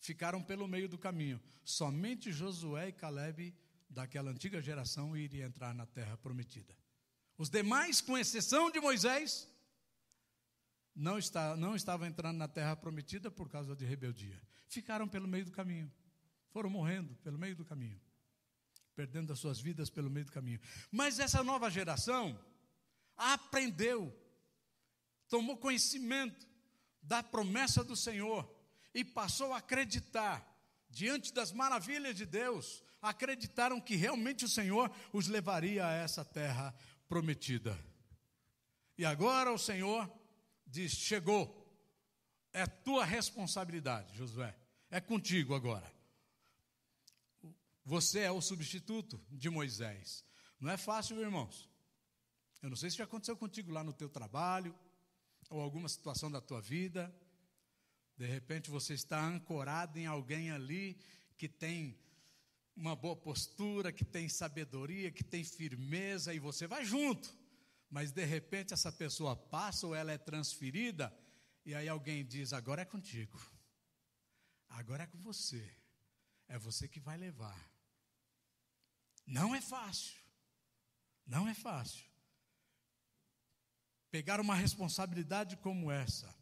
ficaram 0.00 0.42
pelo 0.42 0.66
meio 0.66 0.88
do 0.88 0.98
caminho. 0.98 1.40
Somente 1.62 2.32
Josué 2.32 2.88
e 2.88 2.92
Caleb, 2.92 3.54
daquela 3.88 4.32
antiga 4.32 4.60
geração, 4.60 5.16
iriam 5.16 5.46
entrar 5.46 5.72
na 5.72 5.86
terra 5.86 6.16
prometida. 6.16 6.76
Os 7.38 7.48
demais, 7.48 8.00
com 8.00 8.18
exceção 8.18 8.68
de 8.68 8.80
Moisés, 8.80 9.48
não, 10.92 11.16
está, 11.18 11.56
não 11.56 11.76
estavam 11.76 12.08
entrando 12.08 12.36
na 12.36 12.48
terra 12.48 12.74
prometida 12.74 13.30
por 13.30 13.48
causa 13.48 13.76
de 13.76 13.84
rebeldia. 13.84 14.42
Ficaram 14.66 15.06
pelo 15.06 15.28
meio 15.28 15.44
do 15.44 15.52
caminho. 15.52 15.88
Foram 16.48 16.68
morrendo 16.68 17.14
pelo 17.22 17.38
meio 17.38 17.54
do 17.54 17.64
caminho. 17.64 18.00
Perdendo 18.96 19.32
as 19.32 19.38
suas 19.38 19.60
vidas 19.60 19.88
pelo 19.88 20.10
meio 20.10 20.26
do 20.26 20.32
caminho. 20.32 20.58
Mas 20.90 21.20
essa 21.20 21.44
nova 21.44 21.70
geração 21.70 22.36
aprendeu, 23.16 24.12
tomou 25.28 25.56
conhecimento 25.56 26.55
da 27.06 27.22
promessa 27.22 27.82
do 27.84 27.96
Senhor 27.96 28.48
e 28.94 29.04
passou 29.04 29.52
a 29.52 29.58
acreditar 29.58 30.56
diante 30.88 31.32
das 31.32 31.52
maravilhas 31.52 32.16
de 32.16 32.24
Deus, 32.24 32.82
acreditaram 33.02 33.80
que 33.80 33.96
realmente 33.96 34.44
o 34.44 34.48
Senhor 34.48 34.90
os 35.12 35.26
levaria 35.28 35.86
a 35.86 35.92
essa 35.92 36.24
terra 36.24 36.74
prometida. 37.08 37.78
E 38.98 39.04
agora 39.04 39.52
o 39.52 39.58
Senhor 39.58 40.10
diz: 40.66 40.92
chegou, 40.92 41.64
é 42.52 42.66
tua 42.66 43.04
responsabilidade, 43.04 44.16
Josué, 44.16 44.56
é 44.90 45.00
contigo 45.00 45.54
agora. 45.54 45.94
Você 47.84 48.20
é 48.20 48.30
o 48.30 48.40
substituto 48.40 49.22
de 49.30 49.48
Moisés. 49.48 50.24
Não 50.58 50.70
é 50.70 50.76
fácil, 50.76 51.20
irmãos. 51.20 51.68
Eu 52.62 52.70
não 52.70 52.76
sei 52.76 52.90
se 52.90 52.96
já 52.96 53.04
aconteceu 53.04 53.36
contigo 53.36 53.70
lá 53.70 53.84
no 53.84 53.92
teu 53.92 54.08
trabalho, 54.08 54.74
ou 55.50 55.60
alguma 55.60 55.88
situação 55.88 56.30
da 56.30 56.40
tua 56.40 56.60
vida. 56.60 57.14
De 58.16 58.26
repente 58.26 58.70
você 58.70 58.94
está 58.94 59.24
ancorado 59.24 59.98
em 59.98 60.06
alguém 60.06 60.50
ali 60.50 60.98
que 61.36 61.48
tem 61.48 61.98
uma 62.76 62.94
boa 62.94 63.16
postura, 63.16 63.92
que 63.92 64.04
tem 64.04 64.28
sabedoria, 64.28 65.10
que 65.10 65.24
tem 65.24 65.42
firmeza, 65.42 66.34
e 66.34 66.38
você 66.38 66.66
vai 66.66 66.84
junto. 66.84 67.34
Mas 67.90 68.12
de 68.12 68.24
repente 68.24 68.74
essa 68.74 68.92
pessoa 68.92 69.34
passa 69.34 69.86
ou 69.86 69.94
ela 69.94 70.12
é 70.12 70.18
transferida, 70.18 71.16
e 71.64 71.74
aí 71.74 71.88
alguém 71.88 72.24
diz: 72.24 72.52
agora 72.52 72.82
é 72.82 72.84
contigo, 72.84 73.40
agora 74.68 75.04
é 75.04 75.06
com 75.06 75.18
você, 75.22 75.74
é 76.48 76.58
você 76.58 76.86
que 76.88 77.00
vai 77.00 77.16
levar. 77.16 77.70
Não 79.26 79.54
é 79.54 79.60
fácil, 79.60 80.16
Não 81.26 81.48
é 81.48 81.54
fácil. 81.54 82.15
Pegar 84.10 84.40
uma 84.40 84.54
responsabilidade 84.54 85.56
como 85.56 85.90
essa. 85.90 86.34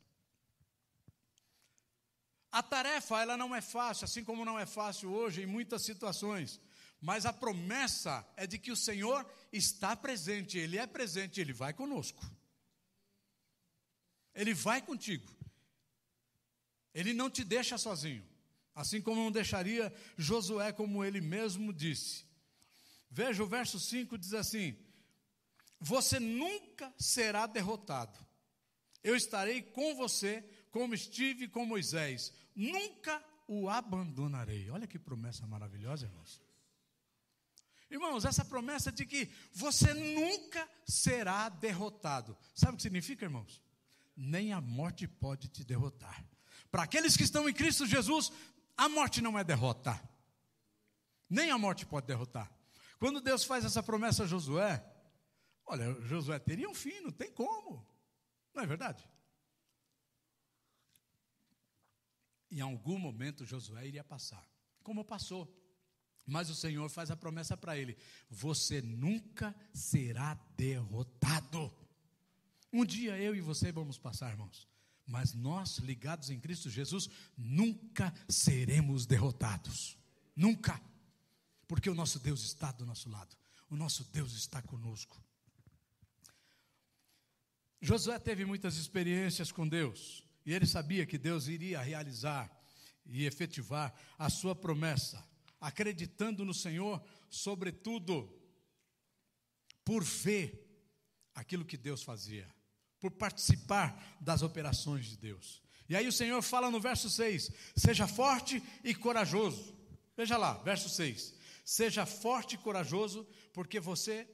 A 2.53 2.63
tarefa, 2.63 3.21
ela 3.21 3.37
não 3.37 3.55
é 3.55 3.61
fácil, 3.61 4.05
assim 4.05 4.23
como 4.23 4.45
não 4.45 4.59
é 4.59 4.65
fácil 4.65 5.11
hoje 5.11 5.43
em 5.43 5.47
muitas 5.47 5.83
situações. 5.83 6.61
Mas 7.01 7.27
a 7.27 7.33
promessa 7.33 8.27
é 8.37 8.47
de 8.47 8.59
que 8.59 8.71
o 8.71 8.77
Senhor 8.77 9.27
está 9.53 9.97
presente, 9.97 10.57
Ele 10.57 10.79
é 10.79 10.87
presente, 10.87 11.41
Ele 11.41 11.53
vai 11.53 11.73
conosco. 11.73 12.25
Ele 14.35 14.55
vai 14.55 14.81
contigo. 14.81 15.31
Ele 16.95 17.13
não 17.13 17.29
te 17.29 17.45
deixa 17.45 17.77
sozinho. 17.77 18.25
Assim 18.75 19.01
como 19.01 19.23
não 19.23 19.31
deixaria 19.31 19.93
Josué, 20.17 20.73
como 20.73 21.05
ele 21.05 21.21
mesmo 21.21 21.73
disse. 21.73 22.25
Veja 23.11 23.43
o 23.43 23.47
verso 23.47 23.79
5 23.79 24.19
diz 24.19 24.35
assim: 24.35 24.77
Você 25.85 26.19
nunca 26.19 26.91
será 26.99 27.47
derrotado. 27.47 28.19
Eu 29.03 29.15
estarei 29.15 29.61
com 29.61 29.95
você, 29.95 30.43
como 30.71 30.95
estive 30.95 31.47
com 31.47 31.67
Moisés. 31.67 32.33
Nunca 32.57 33.23
o 33.47 33.69
abandonarei. 33.69 34.71
Olha 34.71 34.87
que 34.87 34.99
promessa 34.99 35.47
maravilhosa, 35.47 36.07
irmãos. 36.07 36.41
Irmãos, 37.91 38.25
essa 38.25 38.47
promessa 38.47 38.91
de 38.91 39.05
que 39.05 39.31
você 39.53 39.93
nunca 39.93 40.67
será 40.87 41.51
derrotado. 41.51 42.35
Sabe 42.55 42.73
o 42.73 42.77
que 42.77 42.83
significa, 42.83 43.27
irmãos? 43.27 43.61
Nem 44.17 44.55
a 44.55 44.63
morte 44.63 45.07
pode 45.07 45.49
te 45.49 45.63
derrotar. 45.65 46.25
Para 46.71 46.85
aqueles 46.85 47.15
que 47.15 47.25
estão 47.25 47.47
em 47.47 47.53
Cristo 47.53 47.87
Jesus, 47.87 48.33
a 48.75 48.89
morte 48.89 49.21
não 49.21 49.39
é 49.39 49.45
derrota. 49.45 50.01
Nem 51.29 51.51
a 51.51 51.59
morte 51.59 51.85
pode 51.85 52.07
derrotar. 52.07 52.51
Quando 52.99 53.21
Deus 53.21 53.45
faz 53.45 53.67
essa 53.67 53.83
promessa 53.83 54.25
a 54.25 54.27
Josué, 54.27 54.83
olha, 55.67 55.93
Josué 56.03 56.39
teria 56.39 56.69
um 56.69 56.75
fim, 56.75 57.01
não 57.01 57.11
tem 57.11 57.33
como. 57.33 57.87
Não 58.55 58.63
é 58.63 58.67
verdade? 58.67 59.09
Em 62.51 62.61
algum 62.61 62.99
momento 62.99 63.45
Josué 63.45 63.87
iria 63.87 64.05
passar, 64.05 64.49
como 64.83 65.05
passou. 65.05 65.53
Mas 66.27 66.49
o 66.49 66.55
Senhor 66.55 66.89
faz 66.89 67.11
a 67.11 67.17
promessa 67.17 67.57
para 67.57 67.77
ele: 67.77 67.97
você 68.31 68.81
nunca 68.81 69.55
será 69.73 70.35
derrotado. 70.57 71.73
Um 72.73 72.85
dia 72.85 73.19
eu 73.19 73.35
e 73.35 73.41
você 73.41 73.71
vamos 73.71 73.99
passar, 73.99 74.31
irmãos. 74.31 74.69
Mas 75.07 75.35
nós, 75.35 75.79
ligados 75.79 76.31
em 76.31 76.41
Cristo 76.41 76.71
Jesus, 76.71 77.09
nunca 77.37 78.13
seremos 78.29 79.05
derrotados. 79.05 79.99
Nunca. 80.35 80.81
Porque 81.69 81.91
o 81.91 81.95
nosso 81.95 82.19
Deus 82.19 82.43
está 82.43 82.73
do 82.73 82.87
nosso 82.87 83.11
lado. 83.11 83.37
O 83.69 83.77
nosso 83.77 84.05
Deus 84.05 84.33
está 84.33 84.63
conosco. 84.63 85.23
Josué 87.85 88.19
teve 88.19 88.47
muitas 88.47 88.77
experiências 88.77 89.53
com 89.53 89.69
Deus. 89.69 90.25
E 90.47 90.55
ele 90.55 90.67
sabia 90.67 91.05
que 91.05 91.19
Deus 91.19 91.49
iria 91.49 91.83
realizar 91.83 92.51
e 93.05 93.27
efetivar 93.27 93.95
a 94.19 94.31
sua 94.31 94.55
promessa, 94.55 95.23
acreditando 95.61 96.47
no 96.47 96.55
Senhor, 96.55 97.03
sobretudo 97.29 98.33
por 99.85 100.03
ver 100.03 100.67
aquilo 101.35 101.65
que 101.65 101.77
Deus 101.77 102.03
fazia 102.03 102.49
por 102.99 103.11
participar 103.11 104.17
das 104.19 104.41
operações 104.41 105.05
de 105.05 105.19
Deus. 105.19 105.61
E 105.87 105.95
aí 105.95 106.09
o 106.09 106.13
Senhor 106.13 106.41
fala 106.41 106.71
no 106.71 106.81
verso 106.81 107.11
6: 107.11 107.51
Seja 107.77 108.07
forte 108.07 108.63
e 108.83 108.95
corajoso. 108.95 109.77
Veja 110.17 110.39
lá, 110.39 110.55
verso 110.55 110.89
6. 110.89 111.35
Seja 111.63 112.07
forte 112.07 112.55
e 112.55 112.59
corajoso, 112.59 113.29
porque 113.53 113.79
você 113.79 114.27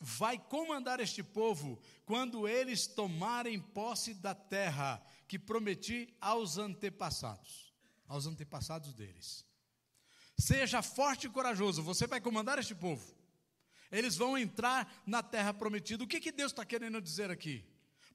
vai 0.00 0.38
comandar 0.38 0.98
este 0.98 1.22
povo 1.22 1.78
quando 2.06 2.48
eles 2.48 2.86
tomarem 2.86 3.60
posse 3.60 4.14
da 4.14 4.34
terra 4.34 5.02
que 5.28 5.38
prometi 5.38 6.16
aos 6.20 6.56
antepassados, 6.56 7.74
aos 8.08 8.26
antepassados 8.26 8.94
deles. 8.94 9.44
Seja 10.38 10.80
forte 10.80 11.26
e 11.26 11.30
corajoso, 11.30 11.82
você 11.82 12.06
vai 12.06 12.20
comandar 12.20 12.58
este 12.58 12.74
povo. 12.74 13.14
Eles 13.92 14.16
vão 14.16 14.38
entrar 14.38 14.90
na 15.04 15.22
terra 15.22 15.52
prometida. 15.52 16.02
O 16.02 16.06
que, 16.06 16.20
que 16.20 16.32
Deus 16.32 16.52
está 16.52 16.64
querendo 16.64 17.00
dizer 17.00 17.30
aqui? 17.30 17.64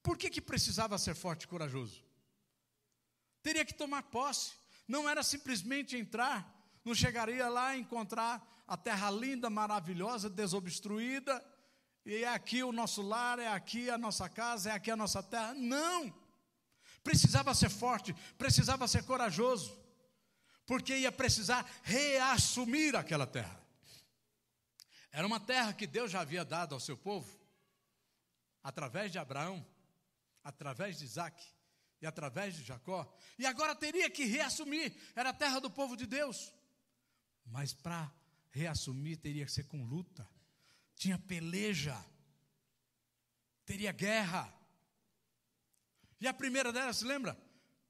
Por 0.02 0.17
que, 0.17 0.30
que 0.30 0.41
precisava 0.41 0.98
ser 0.98 1.13
forte 1.13 1.43
e 1.43 1.48
corajoso? 1.48 2.04
Teria 3.43 3.63
que 3.63 3.74
tomar 3.74 4.02
posse, 4.04 4.54
não 4.88 5.08
era 5.08 5.21
simplesmente 5.21 5.95
entrar, 5.95 6.52
não 6.84 6.95
chegaria 6.95 7.48
lá 7.48 7.76
e 7.76 7.82
encontrar 7.82 8.43
a 8.67 8.76
terra 8.76 9.12
linda, 9.12 9.50
maravilhosa, 9.50 10.30
desobstruída, 10.30 11.43
e 12.06 12.24
é 12.24 12.28
aqui 12.28 12.63
o 12.63 12.72
nosso 12.72 13.02
lar, 13.02 13.39
é 13.39 13.48
aqui 13.48 13.89
a 13.89 13.98
nossa 13.98 14.30
casa, 14.30 14.70
é 14.70 14.74
aqui 14.74 14.91
a 14.91 14.96
nossa 14.96 15.24
terra. 15.24 15.56
Não! 15.56 16.13
Precisava 17.04 17.54
ser 17.56 17.70
forte, 17.70 18.13
precisava 18.38 18.88
ser 18.88 19.04
corajoso, 19.04 19.78
porque 20.65 20.96
ia 20.96 21.12
precisar 21.12 21.65
reassumir 21.84 22.96
aquela 22.96 23.26
terra. 23.26 23.60
Era 25.12 25.26
uma 25.26 25.39
terra 25.39 25.74
que 25.74 25.88
Deus 25.88 26.12
já 26.12 26.22
havia 26.22 26.46
dado 26.46 26.74
ao 26.76 26.80
seu 26.80 26.96
povo, 26.98 27.39
através 28.63 29.12
de 29.12 29.18
Abraão, 29.18 29.65
através 30.44 31.00
de 31.00 31.06
Isaac 31.06 31.44
e 32.02 32.06
através 32.06 32.56
de 32.56 32.63
Jacó, 32.63 33.12
e 33.39 33.46
agora 33.46 33.76
teria 33.76 34.10
que 34.10 34.26
reassumir, 34.26 34.96
era 35.15 35.30
a 35.30 35.34
terra 35.34 35.60
do 35.60 35.72
povo 35.72 35.96
de 35.96 36.06
Deus. 36.06 36.54
Mas 37.46 37.74
para 37.74 38.12
reassumir 38.52 39.18
teria 39.18 39.46
que 39.46 39.52
ser 39.52 39.63
com 39.63 39.84
luta, 39.84 40.28
tinha 40.95 41.17
peleja, 41.19 41.97
teria 43.65 43.91
guerra. 43.91 44.53
E 46.19 46.27
a 46.27 46.34
primeira 46.34 46.71
delas, 46.71 47.01
lembra? 47.01 47.38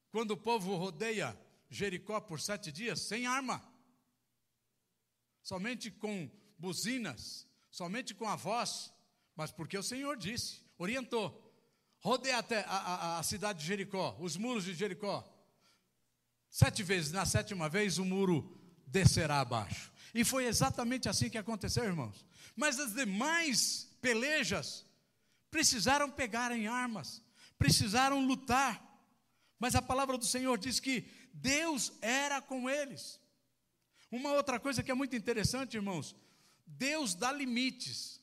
Quando 0.09 0.31
o 0.31 0.37
povo 0.37 0.75
rodeia 0.75 1.39
Jericó 1.69 2.19
por 2.19 2.39
sete 2.39 2.71
dias, 2.71 3.01
sem 3.01 3.25
arma, 3.25 3.61
somente 5.41 5.91
com 5.91 6.29
buzinas, 6.57 7.47
somente 7.69 8.13
com 8.13 8.27
a 8.27 8.35
voz, 8.35 8.93
mas 9.35 9.51
porque 9.51 9.77
o 9.77 9.83
Senhor 9.83 10.17
disse, 10.17 10.61
orientou: 10.77 11.41
rodeia 11.99 12.37
até 12.37 12.61
a, 12.61 12.77
a, 12.77 13.19
a 13.19 13.23
cidade 13.23 13.59
de 13.59 13.65
Jericó, 13.65 14.15
os 14.19 14.37
muros 14.37 14.63
de 14.63 14.73
Jericó. 14.73 15.31
Sete 16.49 16.83
vezes, 16.83 17.11
na 17.11 17.25
sétima 17.25 17.67
vez, 17.67 17.97
o 17.97 18.05
muro 18.05 18.64
descerá 18.95 19.41
abaixo. 19.41 19.91
E 20.13 20.23
foi 20.23 20.45
exatamente 20.45 21.09
assim 21.09 21.29
que 21.29 21.37
aconteceu, 21.37 21.83
irmãos. 21.83 22.25
Mas 22.55 22.79
as 22.79 22.93
demais 22.93 23.89
pelejas 24.01 24.85
precisaram 25.51 26.09
pegar 26.09 26.53
em 26.53 26.67
armas, 26.67 27.21
precisaram 27.57 28.25
lutar. 28.25 28.81
Mas 29.59 29.75
a 29.75 29.81
palavra 29.81 30.17
do 30.17 30.25
Senhor 30.25 30.57
diz 30.57 30.79
que 30.79 31.05
Deus 31.33 31.91
era 32.01 32.41
com 32.41 32.69
eles. 32.69 33.19
Uma 34.09 34.31
outra 34.31 34.57
coisa 34.59 34.81
que 34.81 34.91
é 34.91 34.93
muito 34.93 35.15
interessante, 35.15 35.75
irmãos, 35.75 36.15
Deus 36.65 37.13
dá 37.13 37.33
limites. 37.33 38.21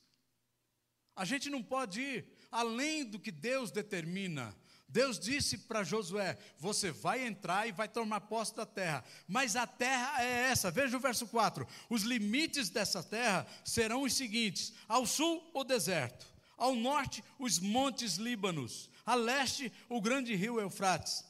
A 1.15 1.27
gente 1.27 1.51
não 1.51 1.63
pode 1.63 2.01
ir 2.01 2.27
além 2.51 3.05
do 3.05 3.19
que 3.19 3.31
Deus 3.31 3.71
determina. 3.71 4.57
Deus 4.93 5.19
disse 5.19 5.57
para 5.57 5.83
Josué: 5.83 6.39
Você 6.59 6.93
vai 6.93 7.27
entrar 7.27 7.67
e 7.67 7.73
vai 7.73 7.89
tomar 7.89 8.21
posse 8.21 8.55
da 8.55 8.67
terra, 8.67 9.03
mas 9.27 9.57
a 9.57 9.67
terra 9.67 10.23
é 10.23 10.51
essa. 10.51 10.71
Veja 10.71 10.99
o 10.99 11.01
verso 11.01 11.27
4: 11.27 11.67
Os 11.89 12.03
limites 12.03 12.69
dessa 12.69 13.03
terra 13.03 13.47
serão 13.65 14.03
os 14.03 14.13
seguintes: 14.13 14.75
ao 14.87 15.07
sul, 15.07 15.51
o 15.55 15.65
deserto, 15.65 16.27
ao 16.59 16.75
norte, 16.75 17.25
os 17.39 17.59
montes 17.59 18.17
Líbanos, 18.17 18.91
a 19.07 19.15
leste, 19.15 19.73
o 19.89 19.99
grande 19.99 20.35
rio 20.35 20.61
Eufrates, 20.61 21.25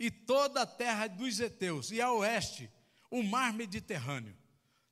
e 0.00 0.10
toda 0.10 0.62
a 0.62 0.66
terra 0.66 1.06
dos 1.06 1.38
heteus, 1.38 1.92
e 1.92 2.00
a 2.00 2.10
oeste, 2.10 2.68
o 3.08 3.22
mar 3.22 3.52
Mediterrâneo. 3.52 4.36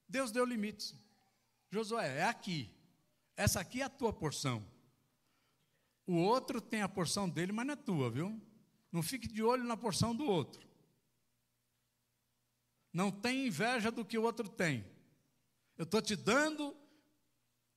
Deus 0.09 0.31
deu 0.31 0.45
limites. 0.45 0.95
Josué, 1.69 2.19
é 2.19 2.23
aqui. 2.23 2.71
Essa 3.37 3.59
aqui 3.59 3.83
é 3.83 3.85
a 3.85 3.89
tua 3.89 4.13
porção. 4.13 4.65
O 6.07 6.17
outro 6.17 6.61
tem 6.61 6.83
a 6.83 6.89
porção 6.89 7.29
dele, 7.29 7.53
mas 7.53 7.67
não 7.67 7.73
é 7.75 7.77
tua, 7.77 8.11
viu? 8.11 8.41
Não 8.93 9.03
fique 9.03 9.27
de 9.27 9.43
olho 9.43 9.65
na 9.65 9.77
porção 9.77 10.15
do 10.15 10.25
outro. 10.25 10.67
Não 12.93 13.11
tem 13.11 13.47
inveja 13.47 13.91
do 13.91 14.05
que 14.05 14.17
o 14.17 14.23
outro 14.23 14.49
tem. 14.49 14.85
Eu 15.77 15.85
estou 15.85 16.01
te 16.01 16.15
dando 16.15 16.77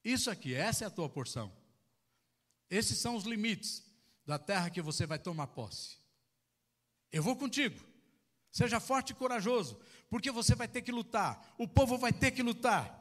isso 0.04 0.30
aqui, 0.30 0.54
essa 0.54 0.84
é 0.84 0.88
a 0.88 0.92
tua 0.92 1.10
porção. 1.10 1.52
Esses 2.70 2.98
são 2.98 3.16
os 3.16 3.24
limites 3.24 3.84
da 4.26 4.38
terra 4.38 4.70
que 4.70 4.82
você 4.82 5.06
vai 5.06 5.18
tomar 5.18 5.48
posse. 5.48 5.98
Eu 7.12 7.24
vou 7.24 7.36
contigo. 7.36 7.80
Seja 8.52 8.80
forte 8.80 9.12
e 9.12 9.16
corajoso, 9.16 9.80
porque 10.10 10.32
você 10.32 10.56
vai 10.56 10.68
ter 10.68 10.82
que 10.82 10.92
lutar. 10.92 11.56
O 11.58 11.68
povo 11.68 11.98
vai 11.98 12.12
ter 12.12 12.32
que 12.32 12.44
lutar. 12.44 12.94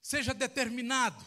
Seja 0.00 0.32
determinado. 0.32 1.24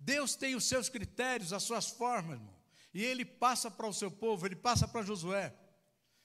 Deus 0.00 0.34
tem 0.34 0.54
os 0.54 0.64
seus 0.64 0.88
critérios, 0.88 1.52
as 1.52 1.62
suas 1.62 1.90
formas, 1.90 2.38
irmão. 2.38 2.58
E 2.92 3.04
Ele 3.04 3.24
passa 3.24 3.70
para 3.70 3.86
o 3.86 3.92
seu 3.92 4.10
povo, 4.10 4.46
Ele 4.46 4.56
passa 4.56 4.88
para 4.88 5.02
Josué. 5.02 5.54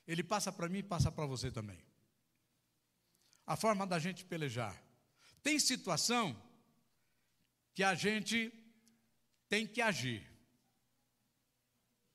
Ele 0.08 0.24
passa 0.24 0.52
para 0.52 0.70
mim 0.70 0.80
e 0.80 0.84
passa 0.84 1.12
para 1.12 1.26
você 1.26 1.52
também. 1.52 1.84
A 3.46 3.56
forma 3.56 3.86
da 3.86 4.00
gente 4.00 4.24
pelejar. 4.24 4.82
Tem 5.44 5.60
situação 5.60 6.42
que 7.74 7.84
a 7.84 7.94
gente 7.94 8.52
tem 9.50 9.68
que 9.68 9.82
agir 9.82 10.26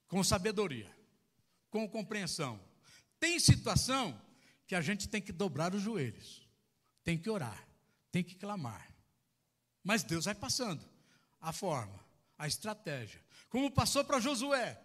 com 0.09 0.25
sabedoria, 0.25 0.91
com 1.69 1.89
compreensão. 1.89 2.59
Tem 3.19 3.39
situação 3.39 4.21
que 4.67 4.75
a 4.75 4.81
gente 4.81 5.09
tem 5.09 5.21
que 5.21 5.33
dobrar 5.33 5.75
os 5.75 5.83
joelhos, 5.83 6.49
tem 7.05 7.19
que 7.19 7.29
orar, 7.29 7.69
tem 8.11 8.25
que 8.25 8.35
clamar. 8.35 8.89
Mas 9.85 10.03
Deus 10.03 10.25
vai 10.25 10.35
passando 10.35 10.89
a 11.41 11.53
forma, 11.53 11.99
a 12.39 12.47
estratégia. 12.47 13.23
Como 13.49 13.71
passou 13.71 14.05
para 14.05 14.21
Josué. 14.21 14.81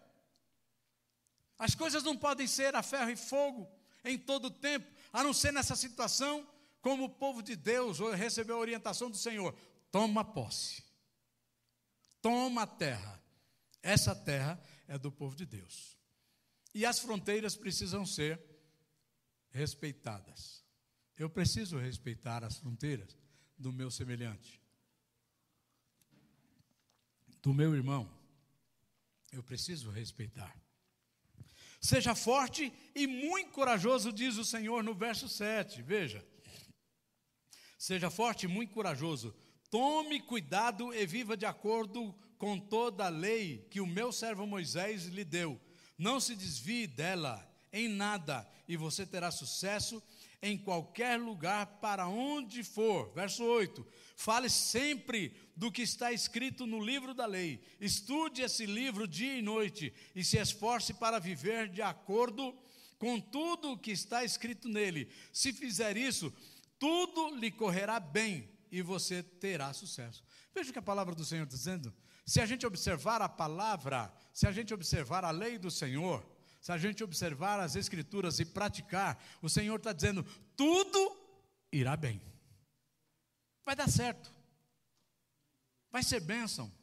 As 1.58 1.74
coisas 1.74 2.04
não 2.04 2.18
podem 2.18 2.48
ser 2.48 2.76
a 2.76 2.84
ferro 2.84 3.10
e 3.10 3.16
fogo 3.16 3.70
em 4.04 4.18
todo 4.18 4.46
o 4.46 4.52
tempo, 4.52 4.86
a 5.12 5.24
não 5.24 5.34
ser 5.34 5.52
nessa 5.52 5.76
situação, 5.76 6.48
como 6.82 7.06
o 7.06 7.10
povo 7.10 7.42
de 7.42 7.56
Deus 7.56 8.00
recebeu 8.16 8.58
a 8.58 8.60
orientação 8.60 9.10
do 9.10 9.18
Senhor: 9.18 9.56
toma 9.92 10.24
posse, 10.24 10.84
toma 12.22 12.64
a 12.64 12.68
terra. 12.68 13.22
Essa 13.82 14.16
terra 14.16 14.60
é 14.88 14.98
do 14.98 15.12
povo 15.12 15.36
de 15.36 15.46
Deus. 15.46 15.98
E 16.74 16.86
as 16.86 17.00
fronteiras 17.00 17.56
precisam 17.56 18.06
ser 18.06 18.40
respeitadas. 19.50 20.64
Eu 21.18 21.30
preciso 21.30 21.78
respeitar 21.78 22.44
as 22.44 22.58
fronteiras 22.58 23.18
do 23.58 23.72
meu 23.72 23.90
semelhante, 23.90 24.62
do 27.46 27.54
meu 27.54 27.76
irmão. 27.76 28.10
Eu 29.32 29.44
preciso 29.44 29.92
respeitar. 29.92 30.52
Seja 31.80 32.16
forte 32.16 32.74
e 32.96 33.06
muito 33.06 33.52
corajoso, 33.52 34.12
diz 34.12 34.38
o 34.38 34.44
Senhor 34.44 34.84
no 34.84 34.96
verso 34.96 35.30
7. 35.30 35.84
Veja. 35.84 36.26
Seja 37.78 38.10
forte 38.10 38.46
e 38.46 38.48
muito 38.48 38.74
corajoso. 38.74 39.32
Tome 39.70 40.20
cuidado 40.22 40.92
e 40.92 41.06
viva 41.06 41.38
de 41.38 41.46
acordo 41.46 42.16
com 42.40 42.60
toda 42.60 43.06
a 43.06 43.10
lei 43.10 43.68
que 43.70 43.80
o 43.80 43.86
meu 43.86 44.12
servo 44.12 44.48
Moisés 44.48 45.06
lhe 45.06 45.24
deu. 45.24 45.62
Não 46.00 46.20
se 46.20 46.36
desvie 46.36 46.88
dela 46.88 47.48
em 47.72 47.88
nada, 47.88 48.50
e 48.68 48.76
você 48.76 49.06
terá 49.06 49.30
sucesso 49.30 50.02
em 50.42 50.58
qualquer 50.58 51.20
lugar 51.20 51.66
para 51.82 52.08
onde 52.08 52.64
for. 52.64 53.12
Verso 53.14 53.44
8. 53.44 53.86
Fale 54.16 54.50
sempre 54.50 55.36
do 55.56 55.72
que 55.72 55.82
está 55.82 56.12
escrito 56.12 56.66
no 56.66 56.80
livro 56.80 57.14
da 57.14 57.26
lei. 57.26 57.62
Estude 57.80 58.42
esse 58.42 58.66
livro 58.66 59.08
dia 59.08 59.38
e 59.38 59.42
noite 59.42 59.94
e 60.16 60.24
se 60.24 60.38
esforce 60.38 60.94
para 60.94 61.20
viver 61.20 61.70
de 61.70 61.82
acordo 61.82 62.58
com 62.98 63.20
tudo 63.20 63.72
o 63.72 63.78
que 63.78 63.92
está 63.92 64.24
escrito 64.24 64.70
nele. 64.70 65.10
Se 65.32 65.52
fizer 65.54 65.98
isso, 65.98 66.34
tudo 66.80 67.36
lhe 67.36 67.52
correrá 67.52 68.00
bem 68.00 68.50
e 68.72 68.82
você 68.82 69.24
terá 69.24 69.74
sucesso. 69.74 70.24
Veja 70.54 70.70
o 70.70 70.74
que 70.74 70.80
a 70.80 70.82
palavra 70.82 71.16
do 71.16 71.26
Senhor 71.26 71.44
está 71.44 71.56
dizendo. 71.56 71.94
Se 72.26 72.42
a 72.42 72.46
gente 72.46 72.66
observar 72.66 73.22
a 73.22 73.30
palavra, 73.30 74.12
se 74.34 74.48
a 74.48 74.52
gente 74.52 74.74
observar 74.74 75.24
a 75.24 75.32
lei 75.32 75.58
do 75.58 75.70
Senhor, 75.70 76.26
se 76.66 76.72
a 76.72 76.80
gente 76.80 77.04
observar 77.04 77.60
as 77.60 77.76
Escrituras 77.76 78.40
e 78.40 78.46
praticar, 78.46 79.24
o 79.40 79.48
Senhor 79.48 79.76
está 79.76 79.94
dizendo: 79.94 80.26
tudo 80.58 81.16
irá 81.72 81.96
bem, 81.96 82.20
vai 83.64 83.76
dar 83.76 83.88
certo, 83.88 84.34
vai 85.92 86.02
ser 86.02 86.22
bênção. 86.22 86.74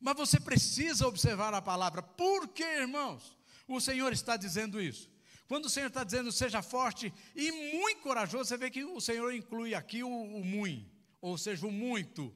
Mas 0.00 0.16
você 0.16 0.40
precisa 0.40 1.06
observar 1.06 1.54
a 1.54 1.62
palavra, 1.62 2.02
por 2.02 2.48
que, 2.48 2.64
irmãos? 2.64 3.38
O 3.68 3.80
Senhor 3.80 4.12
está 4.12 4.36
dizendo 4.36 4.82
isso. 4.82 5.08
Quando 5.46 5.66
o 5.66 5.70
Senhor 5.70 5.86
está 5.86 6.02
dizendo 6.02 6.32
seja 6.32 6.60
forte 6.60 7.14
e 7.36 7.52
muito 7.78 8.02
corajoso, 8.02 8.46
você 8.46 8.56
vê 8.56 8.68
que 8.68 8.82
o 8.82 9.00
Senhor 9.00 9.32
inclui 9.32 9.76
aqui 9.76 10.02
o, 10.02 10.08
o 10.08 10.44
muito, 10.44 10.90
ou 11.20 11.38
seja, 11.38 11.64
o 11.64 11.70
muito. 11.70 12.34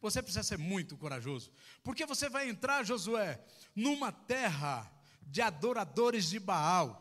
Você 0.00 0.20
precisa 0.20 0.42
ser 0.42 0.58
muito 0.58 0.96
corajoso, 0.96 1.48
porque 1.84 2.04
você 2.04 2.28
vai 2.28 2.48
entrar, 2.48 2.82
Josué, 2.82 3.40
numa 3.72 4.10
terra 4.10 4.90
de 5.26 5.40
adoradores 5.40 6.28
de 6.28 6.38
Baal. 6.38 6.98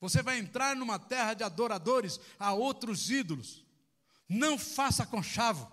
Você 0.00 0.22
vai 0.22 0.38
entrar 0.38 0.74
numa 0.74 0.98
terra 0.98 1.34
de 1.34 1.44
adoradores 1.44 2.18
a 2.38 2.52
outros 2.52 3.10
ídolos. 3.10 3.64
Não 4.28 4.58
faça 4.58 5.06
conchavo. 5.06 5.70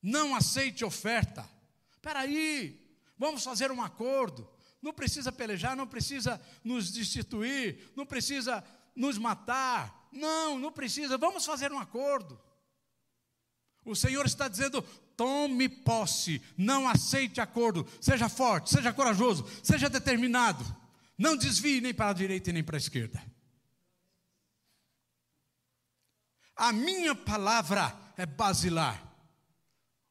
Não 0.00 0.34
aceite 0.34 0.84
oferta. 0.84 1.48
Espera 1.90 2.20
aí, 2.20 2.98
vamos 3.16 3.44
fazer 3.44 3.70
um 3.70 3.82
acordo. 3.82 4.50
Não 4.80 4.92
precisa 4.92 5.30
pelejar, 5.30 5.76
não 5.76 5.86
precisa 5.86 6.40
nos 6.64 6.90
destituir, 6.90 7.92
não 7.94 8.04
precisa 8.04 8.64
nos 8.96 9.16
matar. 9.18 10.08
Não, 10.10 10.58
não 10.58 10.72
precisa. 10.72 11.16
Vamos 11.16 11.44
fazer 11.44 11.72
um 11.72 11.78
acordo. 11.78 12.40
O 13.84 13.94
Senhor 13.94 14.26
está 14.26 14.48
dizendo: 14.48 14.82
tome 15.22 15.68
posse, 15.68 16.42
não 16.58 16.88
aceite 16.88 17.40
acordo, 17.40 17.86
seja 18.00 18.28
forte, 18.28 18.70
seja 18.70 18.92
corajoso, 18.92 19.46
seja 19.62 19.88
determinado, 19.88 20.64
não 21.16 21.36
desvie 21.36 21.80
nem 21.80 21.94
para 21.94 22.10
a 22.10 22.12
direita 22.12 22.50
e 22.50 22.52
nem 22.52 22.64
para 22.64 22.76
a 22.76 22.78
esquerda. 22.78 23.22
A 26.56 26.72
minha 26.72 27.14
palavra 27.14 27.96
é 28.16 28.26
basilar. 28.26 29.00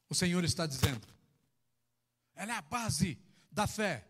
O 0.08 0.14
Senhor 0.14 0.42
está 0.44 0.66
dizendo. 0.66 1.06
Ela 2.34 2.54
é 2.54 2.56
a 2.56 2.62
base 2.62 3.18
da 3.50 3.66
fé, 3.66 4.08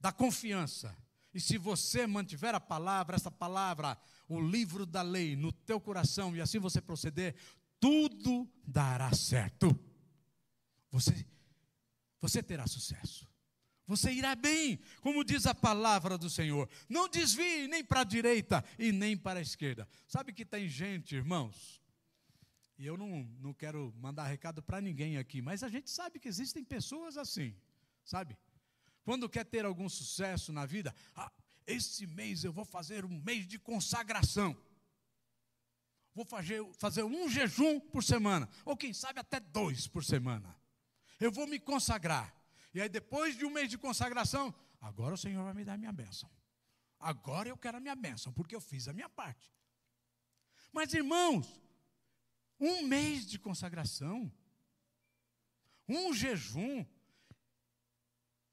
da 0.00 0.10
confiança. 0.10 0.96
E 1.32 1.40
se 1.40 1.56
você 1.56 2.08
mantiver 2.08 2.56
a 2.56 2.60
palavra, 2.60 3.14
essa 3.14 3.30
palavra, 3.30 3.96
o 4.28 4.40
livro 4.40 4.84
da 4.84 5.02
lei 5.02 5.36
no 5.36 5.52
teu 5.52 5.80
coração, 5.80 6.34
e 6.34 6.40
assim 6.40 6.58
você 6.58 6.80
proceder, 6.80 7.36
tudo 7.78 8.50
dará 8.66 9.12
certo. 9.12 9.78
Você, 10.94 11.26
você 12.20 12.40
terá 12.40 12.68
sucesso. 12.68 13.28
Você 13.84 14.12
irá 14.12 14.36
bem, 14.36 14.78
como 15.00 15.24
diz 15.24 15.44
a 15.44 15.52
palavra 15.52 16.16
do 16.16 16.30
Senhor. 16.30 16.70
Não 16.88 17.08
desvie 17.08 17.66
nem 17.66 17.82
para 17.84 18.02
a 18.02 18.04
direita 18.04 18.64
e 18.78 18.92
nem 18.92 19.16
para 19.16 19.40
a 19.40 19.42
esquerda. 19.42 19.88
Sabe 20.06 20.32
que 20.32 20.44
tem 20.44 20.68
gente, 20.68 21.16
irmãos, 21.16 21.82
e 22.78 22.86
eu 22.86 22.96
não, 22.96 23.24
não 23.40 23.52
quero 23.52 23.92
mandar 23.98 24.28
recado 24.28 24.62
para 24.62 24.80
ninguém 24.80 25.18
aqui, 25.18 25.42
mas 25.42 25.64
a 25.64 25.68
gente 25.68 25.90
sabe 25.90 26.20
que 26.20 26.28
existem 26.28 26.62
pessoas 26.62 27.18
assim, 27.18 27.56
sabe? 28.04 28.38
Quando 29.02 29.28
quer 29.28 29.44
ter 29.44 29.64
algum 29.64 29.88
sucesso 29.88 30.52
na 30.52 30.64
vida, 30.64 30.94
ah, 31.12 31.32
esse 31.66 32.06
mês 32.06 32.44
eu 32.44 32.52
vou 32.52 32.64
fazer 32.64 33.04
um 33.04 33.20
mês 33.20 33.48
de 33.48 33.58
consagração 33.58 34.56
vou 36.14 36.24
fazer, 36.24 36.64
fazer 36.74 37.02
um 37.02 37.28
jejum 37.28 37.80
por 37.80 38.04
semana, 38.04 38.48
ou 38.64 38.76
quem 38.76 38.92
sabe 38.92 39.18
até 39.18 39.40
dois 39.40 39.88
por 39.88 40.04
semana. 40.04 40.56
Eu 41.20 41.30
vou 41.30 41.46
me 41.46 41.58
consagrar. 41.58 42.34
E 42.72 42.80
aí, 42.80 42.88
depois 42.88 43.36
de 43.36 43.44
um 43.44 43.50
mês 43.50 43.68
de 43.70 43.78
consagração, 43.78 44.54
agora 44.80 45.14
o 45.14 45.18
Senhor 45.18 45.44
vai 45.44 45.54
me 45.54 45.64
dar 45.64 45.74
a 45.74 45.78
minha 45.78 45.92
bênção. 45.92 46.30
Agora 46.98 47.48
eu 47.48 47.56
quero 47.56 47.76
a 47.76 47.80
minha 47.80 47.94
bênção, 47.94 48.32
porque 48.32 48.54
eu 48.54 48.60
fiz 48.60 48.88
a 48.88 48.92
minha 48.92 49.08
parte. 49.08 49.52
Mas, 50.72 50.92
irmãos, 50.92 51.60
um 52.58 52.82
mês 52.82 53.26
de 53.26 53.38
consagração, 53.38 54.32
um 55.88 56.12
jejum, 56.12 56.84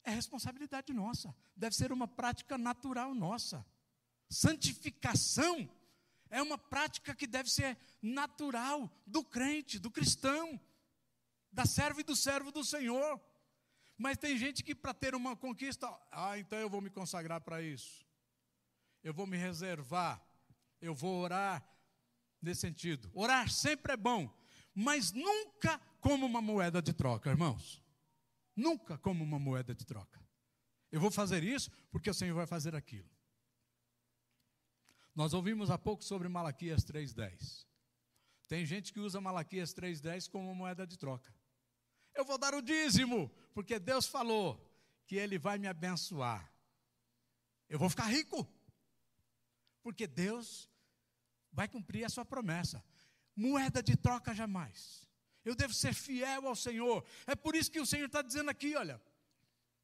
é 0.04 0.10
responsabilidade 0.10 0.92
nossa, 0.92 1.34
deve 1.56 1.74
ser 1.74 1.92
uma 1.92 2.06
prática 2.06 2.58
natural 2.58 3.14
nossa. 3.14 3.64
Santificação 4.28 5.68
é 6.28 6.42
uma 6.42 6.58
prática 6.58 7.14
que 7.14 7.26
deve 7.26 7.50
ser 7.50 7.78
natural 8.00 8.90
do 9.06 9.24
crente, 9.24 9.78
do 9.78 9.90
cristão, 9.90 10.60
da 11.52 11.66
serva 11.66 12.00
e 12.00 12.04
do 12.04 12.16
servo 12.16 12.50
do 12.50 12.64
Senhor. 12.64 13.20
Mas 13.98 14.16
tem 14.16 14.36
gente 14.36 14.64
que, 14.64 14.74
para 14.74 14.94
ter 14.94 15.14
uma 15.14 15.36
conquista, 15.36 15.86
ah, 16.10 16.38
então 16.38 16.58
eu 16.58 16.68
vou 16.68 16.80
me 16.80 16.90
consagrar 16.90 17.40
para 17.40 17.62
isso, 17.62 18.04
eu 19.04 19.12
vou 19.12 19.26
me 19.26 19.36
reservar, 19.36 20.20
eu 20.80 20.94
vou 20.94 21.20
orar 21.20 21.64
nesse 22.40 22.62
sentido. 22.62 23.10
Orar 23.14 23.50
sempre 23.50 23.92
é 23.92 23.96
bom, 23.96 24.32
mas 24.74 25.12
nunca 25.12 25.78
como 26.00 26.26
uma 26.26 26.40
moeda 26.40 26.80
de 26.80 26.92
troca, 26.92 27.30
irmãos. 27.30 27.82
Nunca 28.56 28.98
como 28.98 29.22
uma 29.22 29.38
moeda 29.38 29.74
de 29.74 29.84
troca. 29.86 30.20
Eu 30.90 31.00
vou 31.00 31.10
fazer 31.10 31.42
isso 31.42 31.70
porque 31.90 32.10
o 32.10 32.14
Senhor 32.14 32.34
vai 32.34 32.46
fazer 32.46 32.74
aquilo. 32.74 33.08
Nós 35.14 35.32
ouvimos 35.32 35.70
há 35.70 35.78
pouco 35.78 36.02
sobre 36.02 36.28
Malaquias 36.28 36.84
3:10. 36.84 37.66
Tem 38.48 38.66
gente 38.66 38.92
que 38.92 39.00
usa 39.00 39.20
Malaquias 39.20 39.72
3:10 39.72 40.28
como 40.28 40.54
moeda 40.54 40.86
de 40.86 40.98
troca. 40.98 41.32
Eu 42.14 42.24
vou 42.24 42.38
dar 42.38 42.54
o 42.54 42.62
dízimo, 42.62 43.30
porque 43.54 43.78
Deus 43.78 44.06
falou 44.06 44.60
que 45.06 45.16
ele 45.16 45.38
vai 45.38 45.58
me 45.58 45.66
abençoar. 45.66 46.52
Eu 47.68 47.78
vou 47.78 47.88
ficar 47.88 48.06
rico. 48.06 48.46
Porque 49.82 50.06
Deus 50.06 50.70
vai 51.52 51.68
cumprir 51.68 52.04
a 52.04 52.08
sua 52.08 52.24
promessa. 52.24 52.84
Moeda 53.34 53.82
de 53.82 53.96
troca 53.96 54.34
jamais. 54.34 55.08
Eu 55.44 55.54
devo 55.54 55.74
ser 55.74 55.92
fiel 55.92 56.46
ao 56.46 56.54
Senhor. 56.54 57.04
É 57.26 57.34
por 57.34 57.56
isso 57.56 57.70
que 57.70 57.80
o 57.80 57.86
Senhor 57.86 58.06
está 58.06 58.22
dizendo 58.22 58.50
aqui, 58.50 58.76
olha, 58.76 59.00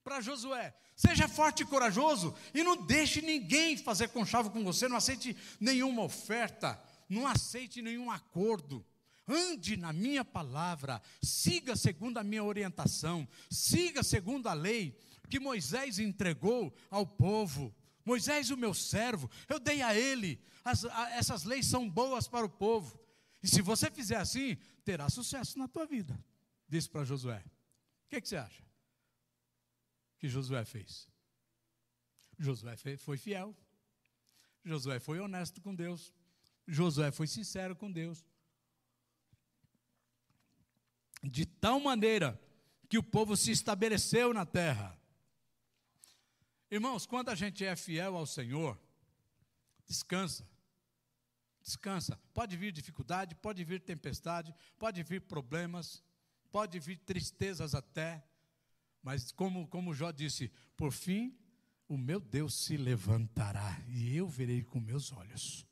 para 0.04 0.20
Josué: 0.20 0.74
seja 0.94 1.28
forte 1.28 1.62
e 1.62 1.66
corajoso 1.66 2.34
e 2.54 2.62
não 2.62 2.76
deixe 2.86 3.20
ninguém 3.20 3.76
fazer 3.76 4.08
conchavo 4.08 4.50
com 4.50 4.64
você, 4.64 4.88
não 4.88 4.96
aceite 4.96 5.36
nenhuma 5.60 6.02
oferta, 6.02 6.80
não 7.08 7.26
aceite 7.26 7.82
nenhum 7.82 8.10
acordo. 8.10 8.84
Ande 9.28 9.76
na 9.76 9.92
minha 9.92 10.24
palavra, 10.24 11.02
siga 11.22 11.76
segundo 11.76 12.16
a 12.16 12.24
minha 12.24 12.42
orientação, 12.42 13.28
siga 13.50 14.02
segundo 14.02 14.48
a 14.48 14.54
lei 14.54 14.96
que 15.28 15.38
Moisés 15.38 15.98
entregou 15.98 16.74
ao 16.90 17.06
povo. 17.06 17.74
Moisés, 18.04 18.50
o 18.50 18.56
meu 18.56 18.72
servo, 18.72 19.30
eu 19.48 19.60
dei 19.60 19.82
a 19.82 19.94
ele, 19.94 20.40
as, 20.64 20.84
a, 20.86 21.10
essas 21.10 21.44
leis 21.44 21.66
são 21.66 21.88
boas 21.88 22.26
para 22.26 22.46
o 22.46 22.48
povo. 22.48 22.98
E 23.42 23.46
se 23.46 23.60
você 23.60 23.90
fizer 23.90 24.16
assim, 24.16 24.56
terá 24.82 25.10
sucesso 25.10 25.58
na 25.58 25.68
tua 25.68 25.86
vida, 25.86 26.18
disse 26.66 26.88
para 26.88 27.04
Josué. 27.04 27.44
O 28.06 28.08
que, 28.08 28.20
que, 28.22 28.28
você 28.28 28.36
acha 28.36 28.64
que 30.18 30.28
Josué 30.28 30.64
fez? 30.64 31.06
Josué 32.38 32.76
foi 32.96 33.18
fiel, 33.18 33.54
Josué 34.64 34.98
foi 34.98 35.20
honesto 35.20 35.60
com 35.60 35.74
Deus, 35.74 36.12
Josué 36.66 37.10
foi 37.10 37.26
sincero 37.26 37.76
com 37.76 37.92
Deus. 37.92 38.24
De 41.28 41.44
tal 41.46 41.78
maneira 41.78 42.40
que 42.88 42.98
o 42.98 43.02
povo 43.02 43.36
se 43.36 43.50
estabeleceu 43.50 44.32
na 44.32 44.46
terra. 44.46 44.98
Irmãos, 46.70 47.06
quando 47.06 47.28
a 47.28 47.34
gente 47.34 47.64
é 47.64 47.76
fiel 47.76 48.16
ao 48.16 48.26
Senhor, 48.26 48.78
descansa. 49.86 50.48
Descansa. 51.62 52.18
Pode 52.32 52.56
vir 52.56 52.72
dificuldade, 52.72 53.34
pode 53.34 53.62
vir 53.64 53.80
tempestade, 53.80 54.54
pode 54.78 55.02
vir 55.02 55.20
problemas, 55.20 56.02
pode 56.50 56.78
vir 56.78 56.98
tristezas 56.98 57.74
até, 57.74 58.24
mas 59.02 59.32
como, 59.32 59.66
como 59.68 59.94
Jó 59.94 60.10
disse, 60.10 60.50
por 60.76 60.92
fim, 60.92 61.36
o 61.88 61.96
meu 61.96 62.20
Deus 62.20 62.54
se 62.54 62.76
levantará 62.76 63.78
e 63.88 64.16
eu 64.16 64.28
verei 64.28 64.62
com 64.62 64.80
meus 64.80 65.12
olhos. 65.12 65.66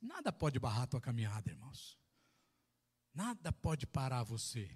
Nada 0.00 0.32
pode 0.32 0.58
barrar 0.58 0.82
a 0.82 0.86
tua 0.86 1.00
caminhada, 1.00 1.50
irmãos. 1.50 1.98
Nada 3.14 3.52
pode 3.52 3.86
parar 3.86 4.24
você. 4.24 4.70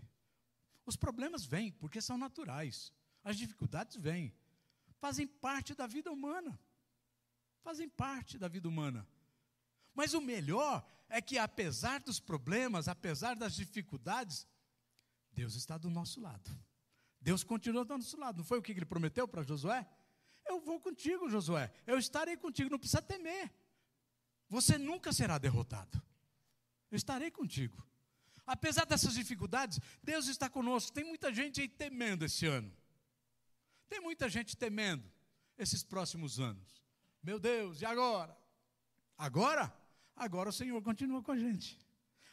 Os 0.86 0.96
problemas 0.96 1.44
vêm 1.44 1.72
porque 1.72 2.00
são 2.00 2.16
naturais. 2.16 2.92
As 3.24 3.36
dificuldades 3.36 3.96
vêm 3.96 4.32
fazem 4.98 5.26
parte 5.26 5.74
da 5.74 5.86
vida 5.86 6.10
humana. 6.10 6.58
Fazem 7.62 7.88
parte 7.88 8.38
da 8.38 8.48
vida 8.48 8.68
humana. 8.68 9.06
Mas 9.94 10.14
o 10.14 10.20
melhor 10.20 10.86
é 11.08 11.20
que, 11.20 11.38
apesar 11.38 12.00
dos 12.00 12.20
problemas, 12.20 12.86
apesar 12.86 13.34
das 13.34 13.54
dificuldades, 13.54 14.46
Deus 15.32 15.54
está 15.54 15.76
do 15.76 15.90
nosso 15.90 16.20
lado. 16.20 16.56
Deus 17.20 17.42
continua 17.42 17.84
do 17.84 17.96
nosso 17.96 18.16
lado. 18.18 18.38
Não 18.38 18.44
foi 18.44 18.58
o 18.58 18.62
que 18.62 18.72
ele 18.72 18.84
prometeu 18.84 19.26
para 19.26 19.42
Josué? 19.42 19.86
Eu 20.46 20.60
vou 20.60 20.80
contigo, 20.80 21.28
Josué. 21.28 21.72
Eu 21.86 21.98
estarei 21.98 22.36
contigo. 22.36 22.70
Não 22.70 22.78
precisa 22.78 23.02
temer. 23.02 23.52
Você 24.48 24.78
nunca 24.78 25.12
será 25.12 25.36
derrotado. 25.36 26.00
Eu 26.90 26.96
estarei 26.96 27.30
contigo. 27.30 27.87
Apesar 28.48 28.86
dessas 28.86 29.12
dificuldades, 29.12 29.78
Deus 30.02 30.26
está 30.26 30.48
conosco. 30.48 30.90
Tem 30.90 31.04
muita 31.04 31.30
gente 31.34 31.60
aí 31.60 31.68
temendo 31.68 32.24
esse 32.24 32.46
ano. 32.46 32.74
Tem 33.90 34.00
muita 34.00 34.26
gente 34.26 34.56
temendo 34.56 35.04
esses 35.58 35.82
próximos 35.82 36.40
anos. 36.40 36.82
Meu 37.22 37.38
Deus, 37.38 37.82
e 37.82 37.84
agora? 37.84 38.34
Agora? 39.18 39.70
Agora 40.16 40.48
o 40.48 40.52
Senhor 40.52 40.80
continua 40.80 41.22
com 41.22 41.30
a 41.30 41.36
gente. 41.36 41.78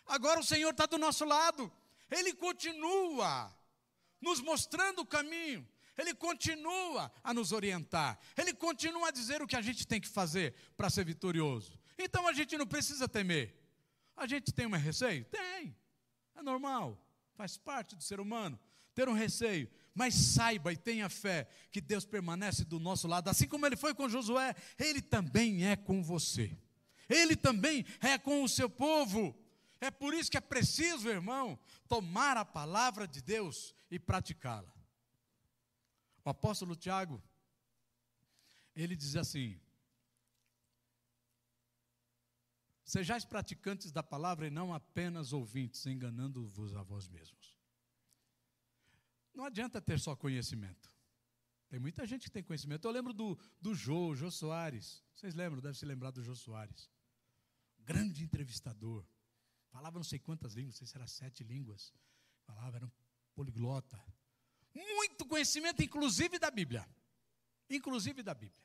Agora 0.05 0.39
o 0.39 0.43
Senhor 0.43 0.69
está 0.69 0.85
do 0.85 0.97
nosso 0.97 1.25
lado. 1.25 1.69
Ele 2.09 2.33
continua 2.33 3.53
nos 4.21 4.39
mostrando 4.39 4.99
o 4.99 5.05
caminho. 5.05 5.67
Ele 5.97 6.13
continua 6.13 7.11
a 7.21 7.33
nos 7.33 7.51
orientar. 7.51 8.17
Ele 8.37 8.53
continua 8.53 9.09
a 9.09 9.11
dizer 9.11 9.41
o 9.41 9.47
que 9.47 9.57
a 9.57 9.61
gente 9.61 9.85
tem 9.85 9.99
que 9.99 10.07
fazer 10.07 10.55
para 10.77 10.89
ser 10.89 11.03
vitorioso. 11.03 11.77
Então 11.97 12.25
a 12.25 12.31
gente 12.31 12.57
não 12.57 12.65
precisa 12.65 13.05
temer. 13.05 13.53
A 14.15 14.25
gente 14.25 14.53
tem 14.53 14.65
um 14.65 14.71
receio? 14.71 15.25
Tem. 15.25 15.75
É 16.35 16.41
normal. 16.41 17.01
Faz 17.33 17.57
parte 17.57 17.95
do 17.95 18.03
ser 18.03 18.19
humano 18.19 18.59
ter 18.93 19.09
um 19.09 19.13
receio 19.13 19.69
mas 19.95 20.13
saiba 20.13 20.73
e 20.73 20.77
tenha 20.77 21.07
fé 21.07 21.47
que 21.71 21.79
Deus 21.79 22.05
permanece 22.05 22.65
do 22.65 22.79
nosso 22.81 23.07
lado, 23.07 23.29
assim 23.29 23.47
como 23.47 23.65
ele 23.65 23.77
foi 23.77 23.95
com 23.95 24.09
Josué, 24.09 24.53
ele 24.77 25.01
também 25.01 25.65
é 25.65 25.77
com 25.77 26.03
você. 26.03 26.55
Ele 27.07 27.35
também 27.35 27.85
é 28.01 28.17
com 28.17 28.43
o 28.43 28.49
seu 28.49 28.69
povo. 28.69 29.33
É 29.79 29.89
por 29.89 30.13
isso 30.13 30.29
que 30.29 30.37
é 30.37 30.41
preciso, 30.41 31.07
irmão, 31.07 31.57
tomar 31.87 32.35
a 32.35 32.43
palavra 32.43 33.07
de 33.07 33.21
Deus 33.21 33.73
e 33.89 33.97
praticá-la. 33.97 34.73
O 36.25 36.29
apóstolo 36.29 36.75
Tiago, 36.75 37.23
ele 38.75 38.97
diz 38.97 39.15
assim: 39.15 39.57
Sejais 42.85 43.25
praticantes 43.25 43.91
da 43.91 44.03
palavra 44.03 44.45
e 44.45 44.51
não 44.51 44.71
apenas 44.71 45.33
ouvintes, 45.33 45.83
enganando-vos 45.87 46.75
a 46.75 46.83
vós 46.83 47.07
mesmos. 47.07 47.57
Não 49.33 49.43
adianta 49.43 49.81
ter 49.81 49.99
só 49.99 50.15
conhecimento. 50.15 50.93
Tem 51.67 51.79
muita 51.79 52.05
gente 52.05 52.25
que 52.25 52.31
tem 52.31 52.43
conhecimento. 52.43 52.87
Eu 52.87 52.91
lembro 52.91 53.11
do, 53.11 53.37
do 53.59 53.73
Jô, 53.73 54.15
Jô 54.15 54.29
Soares. 54.29 55.03
Vocês 55.15 55.33
lembram? 55.33 55.59
Deve 55.59 55.75
se 55.75 55.83
lembrar 55.83 56.11
do 56.11 56.21
Jô 56.21 56.35
Soares. 56.35 56.87
Grande 57.79 58.23
entrevistador. 58.23 59.03
Falava 59.71 59.97
não 59.97 60.03
sei 60.03 60.19
quantas 60.19 60.53
línguas, 60.53 60.75
não 60.75 60.77
sei 60.77 60.87
se 60.87 60.95
era 60.95 61.07
sete 61.07 61.43
línguas. 61.43 61.91
Falava, 62.45 62.77
era 62.77 62.85
um 62.85 62.91
poliglota. 63.33 63.99
Muito 64.75 65.25
conhecimento, 65.25 65.81
inclusive 65.81 66.37
da 66.37 66.51
Bíblia. 66.51 66.87
Inclusive 67.67 68.21
da 68.21 68.35
Bíblia. 68.35 68.63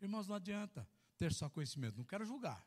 Irmãos, 0.00 0.26
não 0.26 0.36
adianta 0.36 0.88
ter 1.18 1.34
só 1.34 1.50
conhecimento. 1.50 1.98
Não 1.98 2.04
quero 2.04 2.24
julgar. 2.24 2.66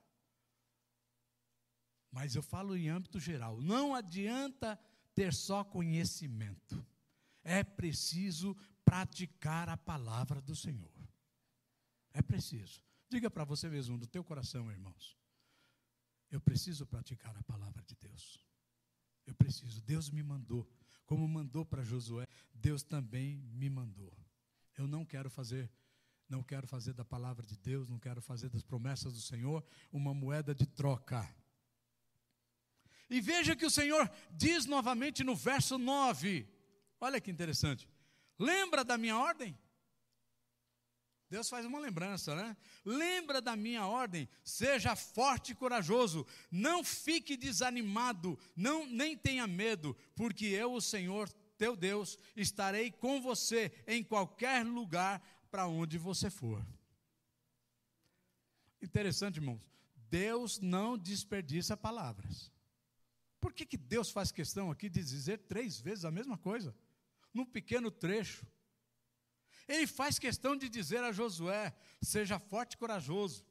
Mas 2.12 2.36
eu 2.36 2.42
falo 2.42 2.76
em 2.76 2.90
âmbito 2.90 3.20
geral. 3.20 3.62
Não 3.62 3.94
adianta 3.94 4.80
ter 5.14 5.34
só 5.34 5.64
conhecimento. 5.64 6.86
É 7.44 7.64
preciso 7.64 8.56
praticar 8.84 9.70
a 9.70 9.78
palavra 9.78 10.42
do 10.42 10.56
Senhor. 10.56 10.92
É 12.14 12.22
preciso. 12.22 12.82
Diga 13.10 13.30
para 13.30 13.46
você 13.46 13.70
mesmo, 13.70 13.98
do 13.98 14.08
teu 14.08 14.24
coração, 14.24 14.72
irmãos. 14.72 15.18
Eu 16.30 16.42
preciso 16.42 16.86
praticar 16.86 17.36
a 17.38 17.44
palavra 17.44 17.82
de 17.84 17.96
Deus. 17.96 18.40
Eu 19.26 19.34
preciso. 19.36 19.82
Deus 19.82 20.10
me 20.10 20.24
mandou. 20.24 20.68
Como 21.06 21.28
mandou 21.28 21.66
para 21.66 21.84
Josué, 21.84 22.28
Deus 22.54 22.84
também 22.84 23.38
me 23.38 23.70
mandou. 23.70 24.12
Eu 24.78 24.88
não 24.88 25.06
quero 25.06 25.30
fazer, 25.30 25.72
não 26.28 26.44
quero 26.44 26.68
fazer 26.68 26.94
da 26.94 27.06
palavra 27.06 27.46
de 27.46 27.58
Deus, 27.58 27.88
não 27.88 27.98
quero 27.98 28.22
fazer 28.22 28.50
das 28.50 28.62
promessas 28.62 29.14
do 29.14 29.22
Senhor 29.22 29.66
uma 29.92 30.14
moeda 30.14 30.54
de 30.54 30.66
troca. 30.66 31.28
E 33.10 33.22
veja 33.22 33.56
que 33.56 33.66
o 33.66 33.72
Senhor 33.72 34.10
diz 34.32 34.66
novamente 34.66 35.24
no 35.24 35.36
verso 35.36 35.78
9: 35.78 36.48
olha 37.00 37.22
que 37.22 37.32
interessante. 37.32 37.90
Lembra 38.38 38.84
da 38.84 38.98
minha 38.98 39.18
ordem? 39.18 39.58
Deus 41.30 41.50
faz 41.50 41.66
uma 41.66 41.80
lembrança, 41.80 42.34
né? 42.36 42.56
Lembra 42.86 43.42
da 43.42 43.56
minha 43.56 43.86
ordem, 43.86 44.30
seja 44.44 44.96
forte 44.96 45.52
e 45.52 45.56
corajoso, 45.56 46.26
não 46.50 46.84
fique 46.84 47.36
desanimado, 47.36 48.40
não 48.56 48.86
nem 48.86 49.18
tenha 49.18 49.46
medo, 49.46 49.96
porque 50.16 50.46
eu, 50.46 50.74
o 50.74 50.82
Senhor 50.82 51.30
teu 51.58 51.76
Deus, 51.76 52.18
estarei 52.36 52.92
com 52.92 53.20
você 53.20 53.72
em 53.88 54.04
qualquer 54.04 54.66
lugar 54.66 55.22
para 55.50 55.68
onde 55.68 55.98
você 55.98 56.30
for. 56.30 56.66
Interessante, 58.82 59.38
irmãos. 59.38 59.60
Deus 60.10 60.60
não 60.60 60.98
desperdiça 60.98 61.76
palavras. 61.76 62.52
Por 63.48 63.54
que, 63.54 63.66
que 63.66 63.78
Deus 63.78 64.12
faz 64.12 64.30
questão 64.30 64.70
aqui 64.70 64.90
de 64.90 65.02
dizer 65.02 65.38
três 65.38 65.80
vezes 65.80 66.04
a 66.04 66.12
mesma 66.12 66.38
coisa? 66.38 66.76
Num 67.34 67.46
pequeno 67.46 67.90
trecho. 67.90 68.46
Ele 69.66 69.88
faz 69.88 70.20
questão 70.20 70.58
de 70.58 70.68
dizer 70.68 71.02
a 71.02 71.14
Josué: 71.14 71.74
seja 72.02 72.40
forte 72.40 72.74
e 72.74 72.78
corajoso. 72.78 73.46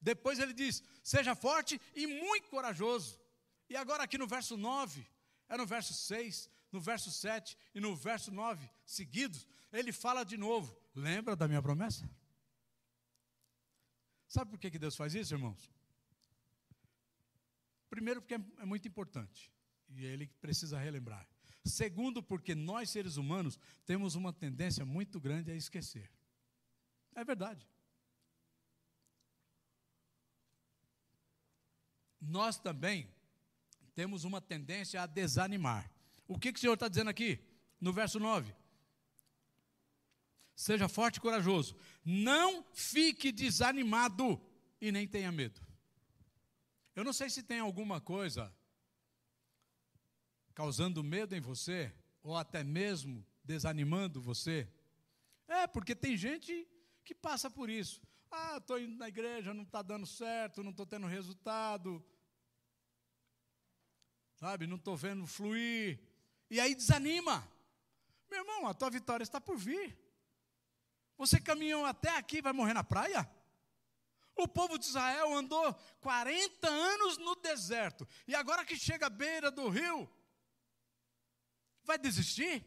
Depois 0.00 0.38
ele 0.38 0.54
diz: 0.54 0.82
seja 1.02 1.34
forte 1.34 1.78
e 1.94 2.06
muito 2.06 2.48
corajoso. 2.48 3.20
E 3.68 3.76
agora, 3.76 4.04
aqui 4.04 4.16
no 4.16 4.26
verso 4.26 4.56
9, 4.56 5.06
é 5.50 5.56
no 5.58 5.66
verso 5.66 5.92
6, 5.92 6.48
no 6.72 6.80
verso 6.80 7.10
7 7.10 7.58
e 7.74 7.78
no 7.78 7.94
verso 7.94 8.30
9 8.32 8.70
seguidos, 8.86 9.46
ele 9.70 9.92
fala 9.92 10.24
de 10.24 10.38
novo: 10.38 10.74
lembra 10.94 11.36
da 11.36 11.46
minha 11.46 11.60
promessa? 11.60 12.08
Sabe 14.26 14.52
por 14.52 14.58
que, 14.58 14.70
que 14.70 14.78
Deus 14.78 14.96
faz 14.96 15.14
isso, 15.14 15.34
irmãos? 15.34 15.70
Primeiro, 17.90 18.22
porque 18.22 18.34
é 18.34 18.64
muito 18.64 18.86
importante 18.86 19.52
e 19.90 20.06
ele 20.06 20.28
precisa 20.40 20.78
relembrar. 20.78 21.28
Segundo, 21.64 22.22
porque 22.22 22.54
nós 22.54 22.88
seres 22.88 23.16
humanos 23.16 23.58
temos 23.84 24.14
uma 24.14 24.32
tendência 24.32 24.84
muito 24.84 25.20
grande 25.20 25.50
a 25.50 25.56
esquecer. 25.56 26.10
É 27.14 27.24
verdade. 27.24 27.66
Nós 32.20 32.58
também 32.58 33.12
temos 33.94 34.24
uma 34.24 34.40
tendência 34.40 35.02
a 35.02 35.06
desanimar. 35.06 35.90
O 36.28 36.38
que, 36.38 36.52
que 36.52 36.58
o 36.58 36.60
Senhor 36.60 36.74
está 36.74 36.86
dizendo 36.86 37.10
aqui, 37.10 37.40
no 37.80 37.92
verso 37.92 38.20
9? 38.20 38.54
Seja 40.54 40.88
forte 40.88 41.16
e 41.16 41.20
corajoso. 41.20 41.76
Não 42.04 42.64
fique 42.72 43.32
desanimado 43.32 44.40
e 44.80 44.92
nem 44.92 45.08
tenha 45.08 45.32
medo. 45.32 45.60
Eu 46.94 47.04
não 47.04 47.12
sei 47.12 47.30
se 47.30 47.42
tem 47.42 47.60
alguma 47.60 48.00
coisa 48.00 48.54
causando 50.54 51.02
medo 51.02 51.34
em 51.34 51.40
você, 51.40 51.92
ou 52.22 52.36
até 52.36 52.62
mesmo 52.62 53.24
desanimando 53.42 54.20
você. 54.20 54.68
É, 55.48 55.66
porque 55.66 55.94
tem 55.94 56.16
gente 56.16 56.68
que 57.04 57.14
passa 57.14 57.50
por 57.50 57.70
isso. 57.70 58.02
Ah, 58.30 58.58
estou 58.58 58.78
indo 58.78 58.96
na 58.96 59.08
igreja, 59.08 59.54
não 59.54 59.62
está 59.62 59.82
dando 59.82 60.06
certo, 60.06 60.62
não 60.62 60.70
estou 60.70 60.86
tendo 60.86 61.06
resultado. 61.06 62.04
Sabe, 64.36 64.66
não 64.66 64.76
estou 64.76 64.96
vendo 64.96 65.26
fluir. 65.26 65.98
E 66.48 66.60
aí 66.60 66.74
desanima. 66.74 67.46
Meu 68.30 68.40
irmão, 68.40 68.66
a 68.66 68.74
tua 68.74 68.90
vitória 68.90 69.24
está 69.24 69.40
por 69.40 69.56
vir. 69.56 69.98
Você 71.16 71.40
caminhou 71.40 71.84
até 71.84 72.16
aqui 72.16 72.40
vai 72.40 72.52
morrer 72.52 72.74
na 72.74 72.84
praia? 72.84 73.28
O 74.40 74.48
povo 74.48 74.78
de 74.78 74.86
Israel 74.86 75.34
andou 75.34 75.74
40 76.00 76.66
anos 76.66 77.18
no 77.18 77.36
deserto. 77.36 78.08
E 78.26 78.34
agora 78.34 78.64
que 78.64 78.74
chega 78.74 79.06
à 79.06 79.10
beira 79.10 79.50
do 79.50 79.68
rio, 79.68 80.08
vai 81.84 81.98
desistir? 81.98 82.64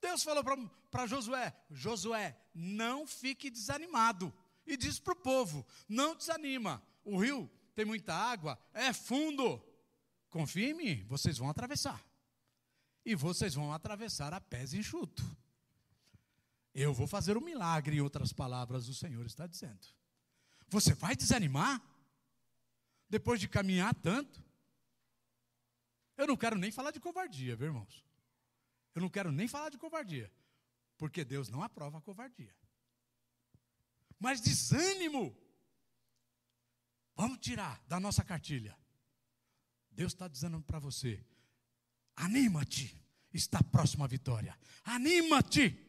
Deus 0.00 0.24
falou 0.24 0.42
para 0.90 1.06
Josué: 1.06 1.54
Josué, 1.70 2.36
não 2.52 3.06
fique 3.06 3.50
desanimado. 3.50 4.34
E 4.66 4.76
diz 4.76 4.98
para 4.98 5.12
o 5.12 5.16
povo: 5.16 5.64
não 5.88 6.16
desanima. 6.16 6.82
O 7.04 7.16
rio 7.16 7.48
tem 7.72 7.84
muita 7.84 8.12
água, 8.12 8.58
é 8.72 8.92
fundo. 8.92 9.62
Confie 10.28 10.70
em 10.70 10.74
mim, 10.74 11.04
vocês 11.04 11.38
vão 11.38 11.48
atravessar. 11.48 12.04
E 13.04 13.14
vocês 13.14 13.54
vão 13.54 13.72
atravessar 13.72 14.34
a 14.34 14.40
pés 14.40 14.74
enxuto. 14.74 15.22
Eu 16.74 16.92
vou 16.92 17.06
fazer 17.06 17.36
um 17.36 17.40
milagre, 17.40 17.96
em 17.96 18.00
outras 18.00 18.32
palavras, 18.32 18.88
o 18.88 18.94
Senhor 18.94 19.24
está 19.24 19.46
dizendo. 19.46 19.86
Você 20.68 20.92
vai 20.92 21.14
desanimar? 21.14 21.80
Depois 23.08 23.38
de 23.38 23.46
caminhar 23.46 23.94
tanto? 23.94 24.42
Eu 26.16 26.26
não 26.26 26.36
quero 26.36 26.56
nem 26.56 26.72
falar 26.72 26.90
de 26.90 26.98
covardia, 26.98 27.54
viu, 27.54 27.68
irmãos? 27.68 28.04
Eu 28.94 29.02
não 29.02 29.08
quero 29.08 29.30
nem 29.30 29.46
falar 29.46 29.70
de 29.70 29.78
covardia, 29.78 30.32
porque 30.96 31.24
Deus 31.24 31.48
não 31.48 31.62
aprova 31.62 31.98
a 31.98 32.00
covardia. 32.00 32.54
Mas 34.18 34.40
desânimo, 34.40 35.36
vamos 37.14 37.38
tirar 37.38 37.82
da 37.86 38.00
nossa 38.00 38.24
cartilha. 38.24 38.76
Deus 39.90 40.12
está 40.12 40.26
dizendo 40.26 40.60
para 40.62 40.78
você: 40.78 41.24
anima-te, 42.16 42.96
está 43.32 43.62
próxima 43.62 44.04
a 44.04 44.08
vitória. 44.08 44.58
Anima-te, 44.84 45.83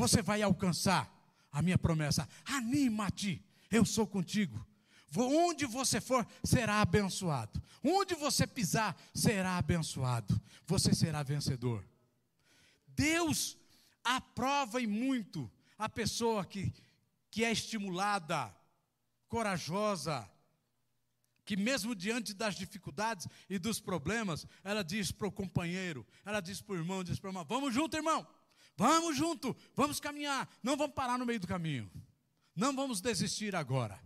você 0.00 0.22
vai 0.22 0.40
alcançar 0.40 1.14
a 1.52 1.60
minha 1.60 1.76
promessa. 1.76 2.26
Anima-te, 2.46 3.44
eu 3.70 3.84
sou 3.84 4.06
contigo. 4.06 4.66
Onde 5.14 5.66
você 5.66 6.00
for, 6.00 6.26
será 6.42 6.80
abençoado. 6.80 7.62
Onde 7.84 8.14
você 8.14 8.46
pisar, 8.46 8.96
será 9.14 9.58
abençoado. 9.58 10.40
Você 10.66 10.94
será 10.94 11.22
vencedor. 11.22 11.84
Deus 12.88 13.58
aprova 14.02 14.80
e 14.80 14.86
muito 14.86 15.50
a 15.76 15.86
pessoa 15.86 16.46
que, 16.46 16.72
que 17.30 17.44
é 17.44 17.52
estimulada, 17.52 18.54
corajosa, 19.28 20.26
que 21.44 21.58
mesmo 21.58 21.94
diante 21.94 22.32
das 22.32 22.54
dificuldades 22.54 23.26
e 23.50 23.58
dos 23.58 23.80
problemas, 23.80 24.46
ela 24.64 24.82
diz 24.82 25.12
para 25.12 25.28
o 25.28 25.32
companheiro, 25.32 26.06
ela 26.24 26.40
diz 26.40 26.62
para 26.62 26.74
o 26.74 26.78
irmão, 26.78 27.04
diz 27.04 27.18
para 27.18 27.28
a 27.28 27.32
irmã: 27.32 27.44
Vamos 27.44 27.74
junto, 27.74 27.96
irmão, 27.96 28.26
vamos 28.80 29.14
junto, 29.14 29.54
vamos 29.76 30.00
caminhar, 30.00 30.48
não 30.62 30.74
vamos 30.74 30.94
parar 30.94 31.18
no 31.18 31.26
meio 31.26 31.38
do 31.38 31.46
caminho, 31.46 31.90
não 32.56 32.74
vamos 32.74 33.02
desistir 33.02 33.54
agora. 33.54 34.00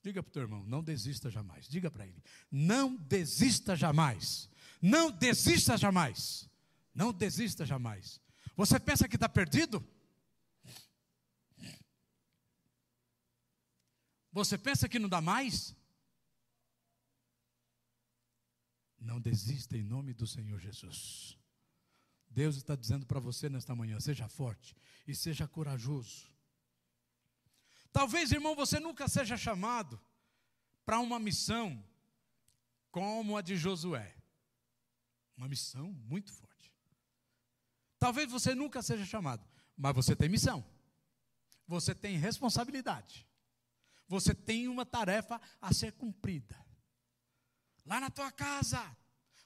Diga 0.00 0.22
para 0.22 0.30
o 0.30 0.32
teu 0.32 0.42
irmão, 0.42 0.64
não 0.64 0.80
desista 0.82 1.28
jamais. 1.28 1.68
Diga 1.68 1.90
para 1.90 2.06
ele, 2.06 2.22
não 2.48 2.94
desista 2.96 3.74
jamais. 3.74 4.48
Não 4.80 5.10
desista 5.10 5.76
jamais. 5.76 6.48
Não 6.94 7.12
desista 7.12 7.66
jamais. 7.66 8.20
Você 8.56 8.78
pensa 8.78 9.08
que 9.08 9.16
está 9.16 9.28
perdido? 9.28 9.84
Você 14.32 14.56
pensa 14.56 14.88
que 14.88 15.00
não 15.00 15.08
dá 15.08 15.20
mais? 15.20 15.74
Não 19.00 19.20
desista 19.20 19.76
em 19.76 19.82
nome 19.82 20.14
do 20.14 20.26
Senhor 20.28 20.60
Jesus. 20.60 21.39
Deus 22.30 22.56
está 22.56 22.76
dizendo 22.76 23.04
para 23.04 23.18
você 23.18 23.48
nesta 23.48 23.74
manhã: 23.74 23.98
seja 23.98 24.28
forte 24.28 24.76
e 25.06 25.14
seja 25.14 25.48
corajoso. 25.48 26.30
Talvez, 27.92 28.30
irmão, 28.30 28.54
você 28.54 28.78
nunca 28.78 29.08
seja 29.08 29.36
chamado 29.36 30.00
para 30.84 31.00
uma 31.00 31.18
missão 31.18 31.84
como 32.90 33.36
a 33.36 33.42
de 33.42 33.56
Josué. 33.56 34.16
Uma 35.36 35.48
missão 35.48 35.92
muito 36.06 36.32
forte. 36.32 36.72
Talvez 37.98 38.30
você 38.30 38.54
nunca 38.54 38.80
seja 38.80 39.04
chamado, 39.04 39.44
mas 39.76 39.94
você 39.94 40.14
tem 40.14 40.28
missão. 40.28 40.64
Você 41.66 41.94
tem 41.94 42.16
responsabilidade. 42.16 43.26
Você 44.06 44.34
tem 44.34 44.68
uma 44.68 44.84
tarefa 44.84 45.40
a 45.60 45.72
ser 45.72 45.92
cumprida. 45.92 46.56
Lá 47.84 48.00
na 48.00 48.10
tua 48.10 48.30
casa. 48.30 48.96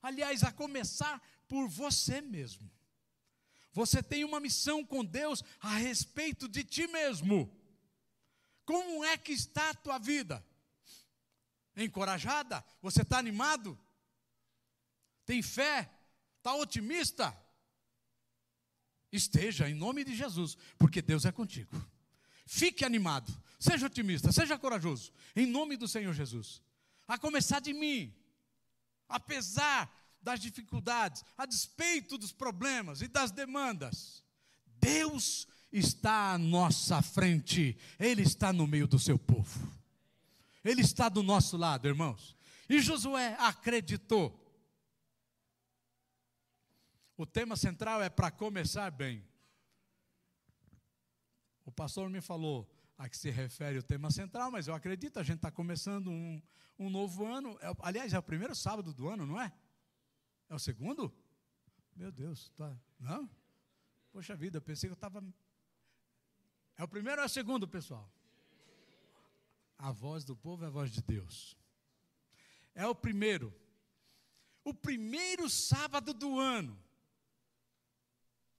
Aliás, 0.03 0.43
a 0.43 0.53
começar 0.53 1.21
por 1.49 1.69
você 1.69 2.21
mesmo. 2.21 2.71
Você 3.75 4.03
tem 4.03 4.25
uma 4.25 4.39
missão 4.39 4.85
com 4.85 5.05
Deus 5.05 5.43
a 5.61 5.77
respeito 5.77 6.49
de 6.49 6.63
ti 6.63 6.87
mesmo. 6.87 7.53
Como 8.65 9.05
é 9.05 9.19
que 9.19 9.33
está 9.33 9.71
a 9.71 9.75
tua 9.75 9.99
vida? 9.99 10.45
Encorajada? 11.77 12.65
Você 12.81 13.03
está 13.03 13.19
animado? 13.19 13.79
Tem 15.27 15.43
fé? 15.43 15.91
Está 16.39 16.55
otimista? 16.55 17.37
Esteja 19.11 19.69
em 19.69 19.75
nome 19.75 20.05
de 20.05 20.15
Jesus, 20.15 20.57
porque 20.79 21.03
Deus 21.03 21.25
é 21.25 21.33
contigo. 21.33 21.75
Fique 22.47 22.85
animado, 22.85 23.33
seja 23.59 23.87
otimista, 23.87 24.31
seja 24.31 24.59
corajoso, 24.59 25.13
em 25.35 25.47
nome 25.47 25.77
do 25.77 25.89
Senhor 25.89 26.13
Jesus. 26.13 26.63
A 27.09 27.19
começar 27.19 27.61
de 27.61 27.73
mim, 27.73 28.15
apesar 29.09 29.91
das 30.25 30.41
dificuldades, 30.41 31.23
a 31.37 31.45
despeito 31.45 32.17
dos 32.17 32.33
problemas 32.33 33.03
e 33.03 33.07
das 33.07 33.31
demandas, 33.31 34.25
Deus 34.81 35.47
está 35.71 36.33
à 36.33 36.39
nossa 36.39 37.03
frente, 37.03 37.77
Ele 37.99 38.23
está 38.23 38.53
no 38.53 38.67
meio 38.67 38.89
do 38.89 38.99
seu 38.99 39.19
povo, 39.19 39.71
Ele 40.65 40.81
está 40.81 41.09
do 41.09 41.23
nosso 41.23 41.57
lado, 41.57 41.87
irmãos. 41.87 42.35
E 42.69 42.81
Josué 42.81 43.37
acreditou. 43.39 44.41
O 47.17 47.27
tema 47.27 47.55
central 47.55 48.03
é 48.03 48.09
para 48.09 48.31
começar 48.31 48.91
bem. 48.91 49.25
O 51.65 51.71
pastor 51.71 52.09
me 52.09 52.21
falou 52.21 52.69
a 52.97 53.09
que 53.09 53.17
se 53.17 53.31
refere 53.31 53.79
o 53.79 53.83
tema 53.83 54.11
central, 54.11 54.51
mas 54.51 54.67
eu 54.67 54.75
acredito, 54.75 55.19
a 55.19 55.23
gente 55.23 55.37
está 55.37 55.51
começando 55.51 56.11
um, 56.11 56.41
um 56.79 56.89
novo 56.89 57.27
ano. 57.27 57.59
É, 57.61 57.73
aliás, 57.81 58.13
é 58.13 58.19
o 58.19 58.23
primeiro 58.23 58.55
sábado 58.55 58.93
do 58.93 59.09
ano, 59.09 59.27
não 59.27 59.41
é? 59.41 59.53
É 60.49 60.55
o 60.55 60.59
segundo? 60.59 61.13
Meu 61.95 62.11
Deus, 62.11 62.51
tá, 62.57 62.77
não? 62.99 63.31
Poxa 64.13 64.37
vida, 64.37 64.59
eu 64.59 64.63
pensei 64.63 64.89
que 64.89 64.93
eu 64.93 64.95
estava 64.95 65.21
é 66.77 66.83
o 66.83 66.89
primeiro 66.89 67.21
ou 67.21 67.25
é 67.25 67.27
o 67.27 67.31
segundo, 67.31 67.69
pessoal? 67.69 68.11
A 69.79 69.93
voz 69.93 70.25
do 70.25 70.37
povo 70.37 70.65
é 70.65 70.67
a 70.67 70.71
voz 70.71 70.91
de 70.91 71.03
Deus. 71.03 71.57
É 72.75 72.87
o 72.87 72.95
primeiro. 72.95 73.55
O 74.65 74.75
primeiro 74.75 75.49
sábado 75.49 76.13
do 76.13 76.39
ano. 76.39 76.77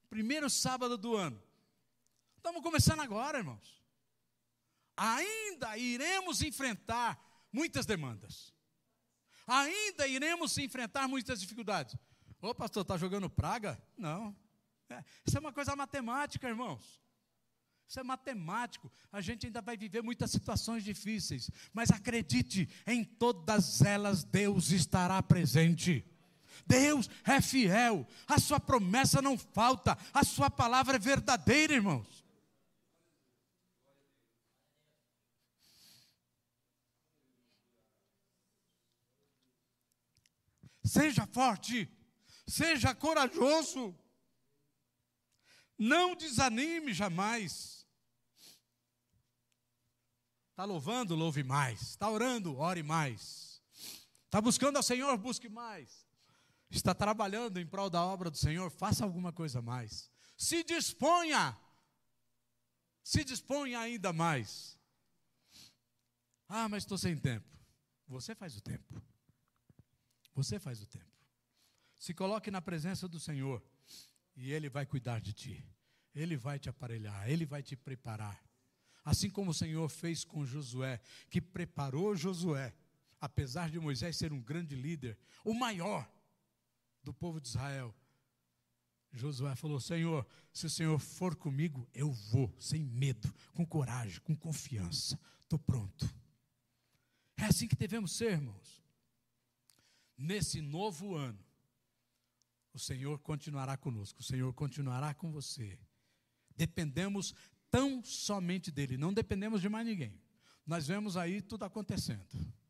Primeiro 0.09 0.49
sábado 0.49 0.97
do 0.97 1.15
ano. 1.15 1.41
Estamos 2.37 2.61
começando 2.61 3.01
agora, 3.01 3.39
irmãos. 3.39 3.83
Ainda 4.95 5.77
iremos 5.77 6.41
enfrentar 6.41 7.19
muitas 7.51 7.85
demandas. 7.85 8.53
Ainda 9.47 10.07
iremos 10.07 10.57
enfrentar 10.57 11.07
muitas 11.07 11.39
dificuldades. 11.39 11.95
Ô 12.41 12.53
pastor, 12.53 12.81
está 12.81 12.97
jogando 12.97 13.29
praga? 13.29 13.81
Não. 13.97 14.35
É, 14.89 15.03
isso 15.25 15.37
é 15.37 15.39
uma 15.39 15.53
coisa 15.53 15.75
matemática, 15.75 16.47
irmãos. 16.47 17.01
Isso 17.87 17.99
é 17.99 18.03
matemático. 18.03 18.91
A 19.11 19.21
gente 19.21 19.45
ainda 19.45 19.61
vai 19.61 19.77
viver 19.77 20.01
muitas 20.01 20.31
situações 20.31 20.83
difíceis, 20.83 21.51
mas 21.71 21.91
acredite, 21.91 22.67
em 22.85 23.03
todas 23.03 23.81
elas 23.81 24.23
Deus 24.23 24.71
estará 24.71 25.21
presente. 25.21 26.03
Deus 26.65 27.09
é 27.23 27.39
fiel, 27.41 28.07
a 28.27 28.39
sua 28.39 28.59
promessa 28.59 29.21
não 29.21 29.37
falta, 29.37 29.97
a 30.13 30.23
sua 30.23 30.49
palavra 30.49 30.95
é 30.95 30.99
verdadeira, 30.99 31.73
irmãos. 31.73 32.24
Seja 40.85 41.25
forte, 41.25 41.89
seja 42.47 42.93
corajoso, 42.93 43.97
não 45.77 46.15
desanime 46.15 46.93
jamais. 46.93 47.85
Está 50.51 50.63
louvando? 50.63 51.15
Louve 51.15 51.43
mais. 51.43 51.81
Está 51.81 52.09
orando? 52.09 52.57
Ore 52.57 52.83
mais. 52.83 53.61
Está 54.25 54.39
buscando 54.39 54.77
ao 54.77 54.83
Senhor? 54.83 55.17
Busque 55.17 55.49
mais. 55.49 56.07
Está 56.69 56.93
trabalhando 56.93 57.59
em 57.59 57.65
prol 57.65 57.89
da 57.89 58.05
obra 58.05 58.29
do 58.29 58.37
Senhor? 58.37 58.69
Faça 58.69 59.03
alguma 59.03 59.33
coisa 59.33 59.61
mais. 59.61 60.09
Se 60.37 60.63
disponha. 60.63 61.57
Se 63.03 63.23
disponha 63.23 63.79
ainda 63.79 64.13
mais. 64.13 64.77
Ah, 66.47 66.69
mas 66.69 66.83
estou 66.83 66.97
sem 66.97 67.17
tempo. 67.17 67.49
Você 68.07 68.35
faz 68.35 68.55
o 68.55 68.61
tempo. 68.61 69.01
Você 70.35 70.59
faz 70.59 70.81
o 70.81 70.85
tempo. 70.85 71.05
Se 71.97 72.13
coloque 72.13 72.51
na 72.51 72.61
presença 72.61 73.07
do 73.07 73.19
Senhor 73.19 73.63
e 74.35 74.51
Ele 74.51 74.69
vai 74.69 74.85
cuidar 74.85 75.19
de 75.19 75.33
ti. 75.33 75.65
Ele 76.13 76.37
vai 76.37 76.59
te 76.59 76.69
aparelhar, 76.69 77.29
Ele 77.29 77.45
vai 77.45 77.63
te 77.63 77.75
preparar. 77.75 78.43
Assim 79.03 79.29
como 79.29 79.51
o 79.51 79.53
Senhor 79.53 79.87
fez 79.89 80.23
com 80.23 80.45
Josué, 80.45 80.99
que 81.29 81.41
preparou 81.41 82.15
Josué, 82.15 82.75
apesar 83.19 83.69
de 83.69 83.79
Moisés 83.79 84.17
ser 84.17 84.33
um 84.33 84.41
grande 84.41 84.75
líder, 84.75 85.17
o 85.43 85.53
maior 85.53 86.09
do 87.03 87.13
povo 87.13 87.39
de 87.39 87.47
Israel. 87.47 87.95
Josué 89.13 89.55
falou: 89.55 89.79
Senhor, 89.79 90.27
se 90.51 90.65
o 90.65 90.69
Senhor 90.69 90.99
for 90.99 91.35
comigo, 91.35 91.87
eu 91.93 92.11
vou, 92.11 92.53
sem 92.59 92.83
medo, 92.83 93.33
com 93.53 93.65
coragem, 93.65 94.19
com 94.21 94.35
confiança. 94.35 95.19
Estou 95.43 95.59
pronto. 95.59 96.13
É 97.37 97.45
assim 97.45 97.67
que 97.67 97.75
devemos 97.75 98.11
ser, 98.11 98.31
irmãos. 98.33 98.84
Nesse 100.17 100.61
novo 100.61 101.15
ano, 101.15 101.39
o 102.73 102.79
Senhor 102.79 103.19
continuará 103.19 103.77
conosco, 103.77 104.19
o 104.19 104.23
Senhor 104.23 104.53
continuará 104.53 105.13
com 105.13 105.31
você. 105.31 105.77
Dependemos 106.55 107.33
tão 107.69 108.03
somente 108.03 108.71
dele, 108.71 108.97
não 108.97 109.13
dependemos 109.13 109.61
de 109.61 109.69
mais 109.69 109.85
ninguém. 109.85 110.19
Nós 110.65 110.87
vemos 110.87 111.15
aí 111.15 111.41
tudo 111.41 111.63
acontecendo, 111.63 112.25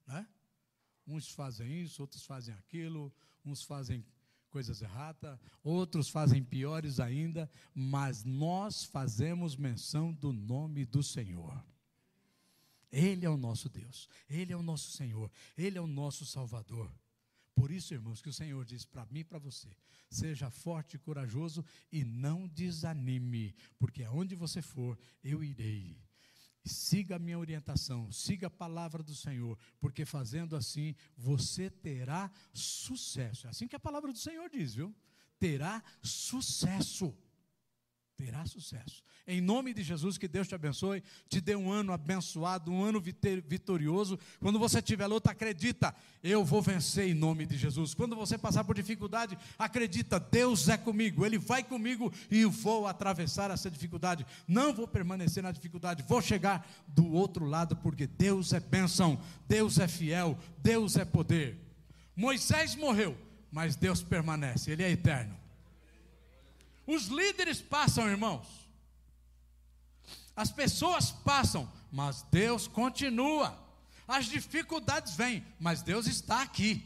né? 0.07 0.27
Uns 1.07 1.29
fazem 1.29 1.83
isso, 1.83 2.01
outros 2.01 2.25
fazem 2.25 2.53
aquilo, 2.55 3.13
uns 3.43 3.63
fazem 3.63 4.03
coisas 4.49 4.81
erradas, 4.81 5.39
outros 5.63 6.09
fazem 6.09 6.43
piores 6.43 6.99
ainda, 6.99 7.49
mas 7.73 8.23
nós 8.23 8.83
fazemos 8.83 9.55
menção 9.55 10.13
do 10.13 10.31
nome 10.31 10.85
do 10.85 11.03
Senhor. 11.03 11.63
Ele 12.91 13.25
é 13.25 13.29
o 13.29 13.37
nosso 13.37 13.67
Deus, 13.67 14.07
Ele 14.29 14.53
é 14.53 14.57
o 14.57 14.63
nosso 14.63 14.91
Senhor, 14.91 15.29
Ele 15.57 15.77
é 15.77 15.81
o 15.81 15.87
nosso 15.87 16.25
Salvador. 16.25 16.89
Por 17.55 17.71
isso, 17.71 17.93
irmãos, 17.93 18.21
que 18.21 18.29
o 18.29 18.33
Senhor 18.33 18.65
diz 18.65 18.85
para 18.85 19.05
mim 19.05 19.19
e 19.19 19.23
para 19.23 19.39
você: 19.39 19.69
seja 20.09 20.49
forte 20.49 20.95
e 20.95 20.99
corajoso 20.99 21.63
e 21.89 22.03
não 22.03 22.47
desanime, 22.47 23.55
porque 23.79 24.03
aonde 24.03 24.35
você 24.35 24.61
for, 24.61 24.99
eu 25.23 25.41
irei. 25.43 25.97
Siga 26.65 27.15
a 27.15 27.19
minha 27.19 27.39
orientação, 27.39 28.11
siga 28.11 28.47
a 28.47 28.49
palavra 28.49 29.01
do 29.01 29.15
Senhor, 29.15 29.57
porque 29.79 30.03
fazendo 30.03 30.55
assim 30.55 30.95
você 31.15 31.69
terá 31.69 32.29
sucesso. 32.51 33.47
É 33.47 33.51
assim 33.51 33.67
que 33.67 33.75
a 33.75 33.79
palavra 33.79 34.11
do 34.11 34.17
Senhor 34.17 34.49
diz, 34.49 34.75
viu? 34.75 34.93
Terá 35.39 35.83
sucesso 36.01 37.15
terá 38.17 38.45
sucesso. 38.45 39.03
Em 39.27 39.41
nome 39.41 39.73
de 39.73 39.81
Jesus, 39.81 40.17
que 40.17 40.27
Deus 40.27 40.47
te 40.47 40.53
abençoe, 40.53 41.01
te 41.27 41.41
dê 41.41 41.55
um 41.55 41.71
ano 41.71 41.91
abençoado, 41.91 42.71
um 42.71 42.83
ano 42.83 43.01
vitorioso. 43.01 44.19
Quando 44.39 44.59
você 44.59 44.81
tiver 44.81 45.07
luta, 45.07 45.31
acredita, 45.31 45.95
eu 46.23 46.45
vou 46.45 46.61
vencer 46.61 47.09
em 47.09 47.13
nome 47.13 47.45
de 47.45 47.57
Jesus. 47.57 47.93
Quando 47.93 48.15
você 48.15 48.37
passar 48.37 48.63
por 48.63 48.75
dificuldade, 48.75 49.37
acredita, 49.57 50.19
Deus 50.19 50.69
é 50.69 50.77
comigo, 50.77 51.25
Ele 51.25 51.39
vai 51.39 51.63
comigo 51.63 52.13
e 52.29 52.45
vou 52.45 52.85
atravessar 52.85 53.49
essa 53.49 53.69
dificuldade. 53.69 54.25
Não 54.47 54.73
vou 54.73 54.87
permanecer 54.87 55.41
na 55.41 55.51
dificuldade, 55.51 56.05
vou 56.07 56.21
chegar 56.21 56.67
do 56.87 57.11
outro 57.11 57.45
lado, 57.45 57.75
porque 57.77 58.05
Deus 58.05 58.53
é 58.53 58.59
bênção, 58.59 59.19
Deus 59.47 59.79
é 59.79 59.87
fiel, 59.87 60.37
Deus 60.59 60.95
é 60.97 61.03
poder. 61.03 61.59
Moisés 62.15 62.75
morreu, 62.75 63.17
mas 63.51 63.75
Deus 63.75 64.03
permanece, 64.03 64.71
Ele 64.71 64.83
é 64.83 64.91
eterno. 64.91 65.44
Os 66.85 67.07
líderes 67.07 67.61
passam, 67.61 68.09
irmãos. 68.09 68.47
As 70.35 70.51
pessoas 70.51 71.11
passam, 71.11 71.71
mas 71.91 72.21
Deus 72.31 72.67
continua. 72.67 73.57
As 74.07 74.25
dificuldades 74.25 75.15
vêm, 75.15 75.43
mas 75.59 75.81
Deus 75.81 76.07
está 76.07 76.41
aqui. 76.41 76.83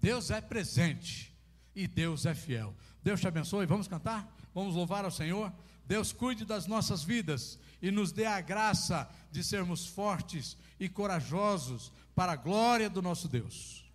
Deus 0.00 0.30
é 0.30 0.40
presente 0.40 1.34
e 1.74 1.86
Deus 1.86 2.26
é 2.26 2.34
fiel. 2.34 2.74
Deus 3.02 3.20
te 3.20 3.26
abençoe. 3.26 3.66
Vamos 3.66 3.88
cantar? 3.88 4.32
Vamos 4.54 4.74
louvar 4.74 5.04
ao 5.04 5.10
Senhor. 5.10 5.52
Deus 5.84 6.12
cuide 6.12 6.44
das 6.44 6.66
nossas 6.66 7.02
vidas 7.02 7.58
e 7.80 7.90
nos 7.90 8.12
dê 8.12 8.26
a 8.26 8.40
graça 8.40 9.08
de 9.32 9.42
sermos 9.42 9.86
fortes 9.86 10.56
e 10.78 10.88
corajosos 10.88 11.90
para 12.14 12.32
a 12.32 12.36
glória 12.36 12.90
do 12.90 13.00
nosso 13.00 13.26
Deus. 13.28 13.87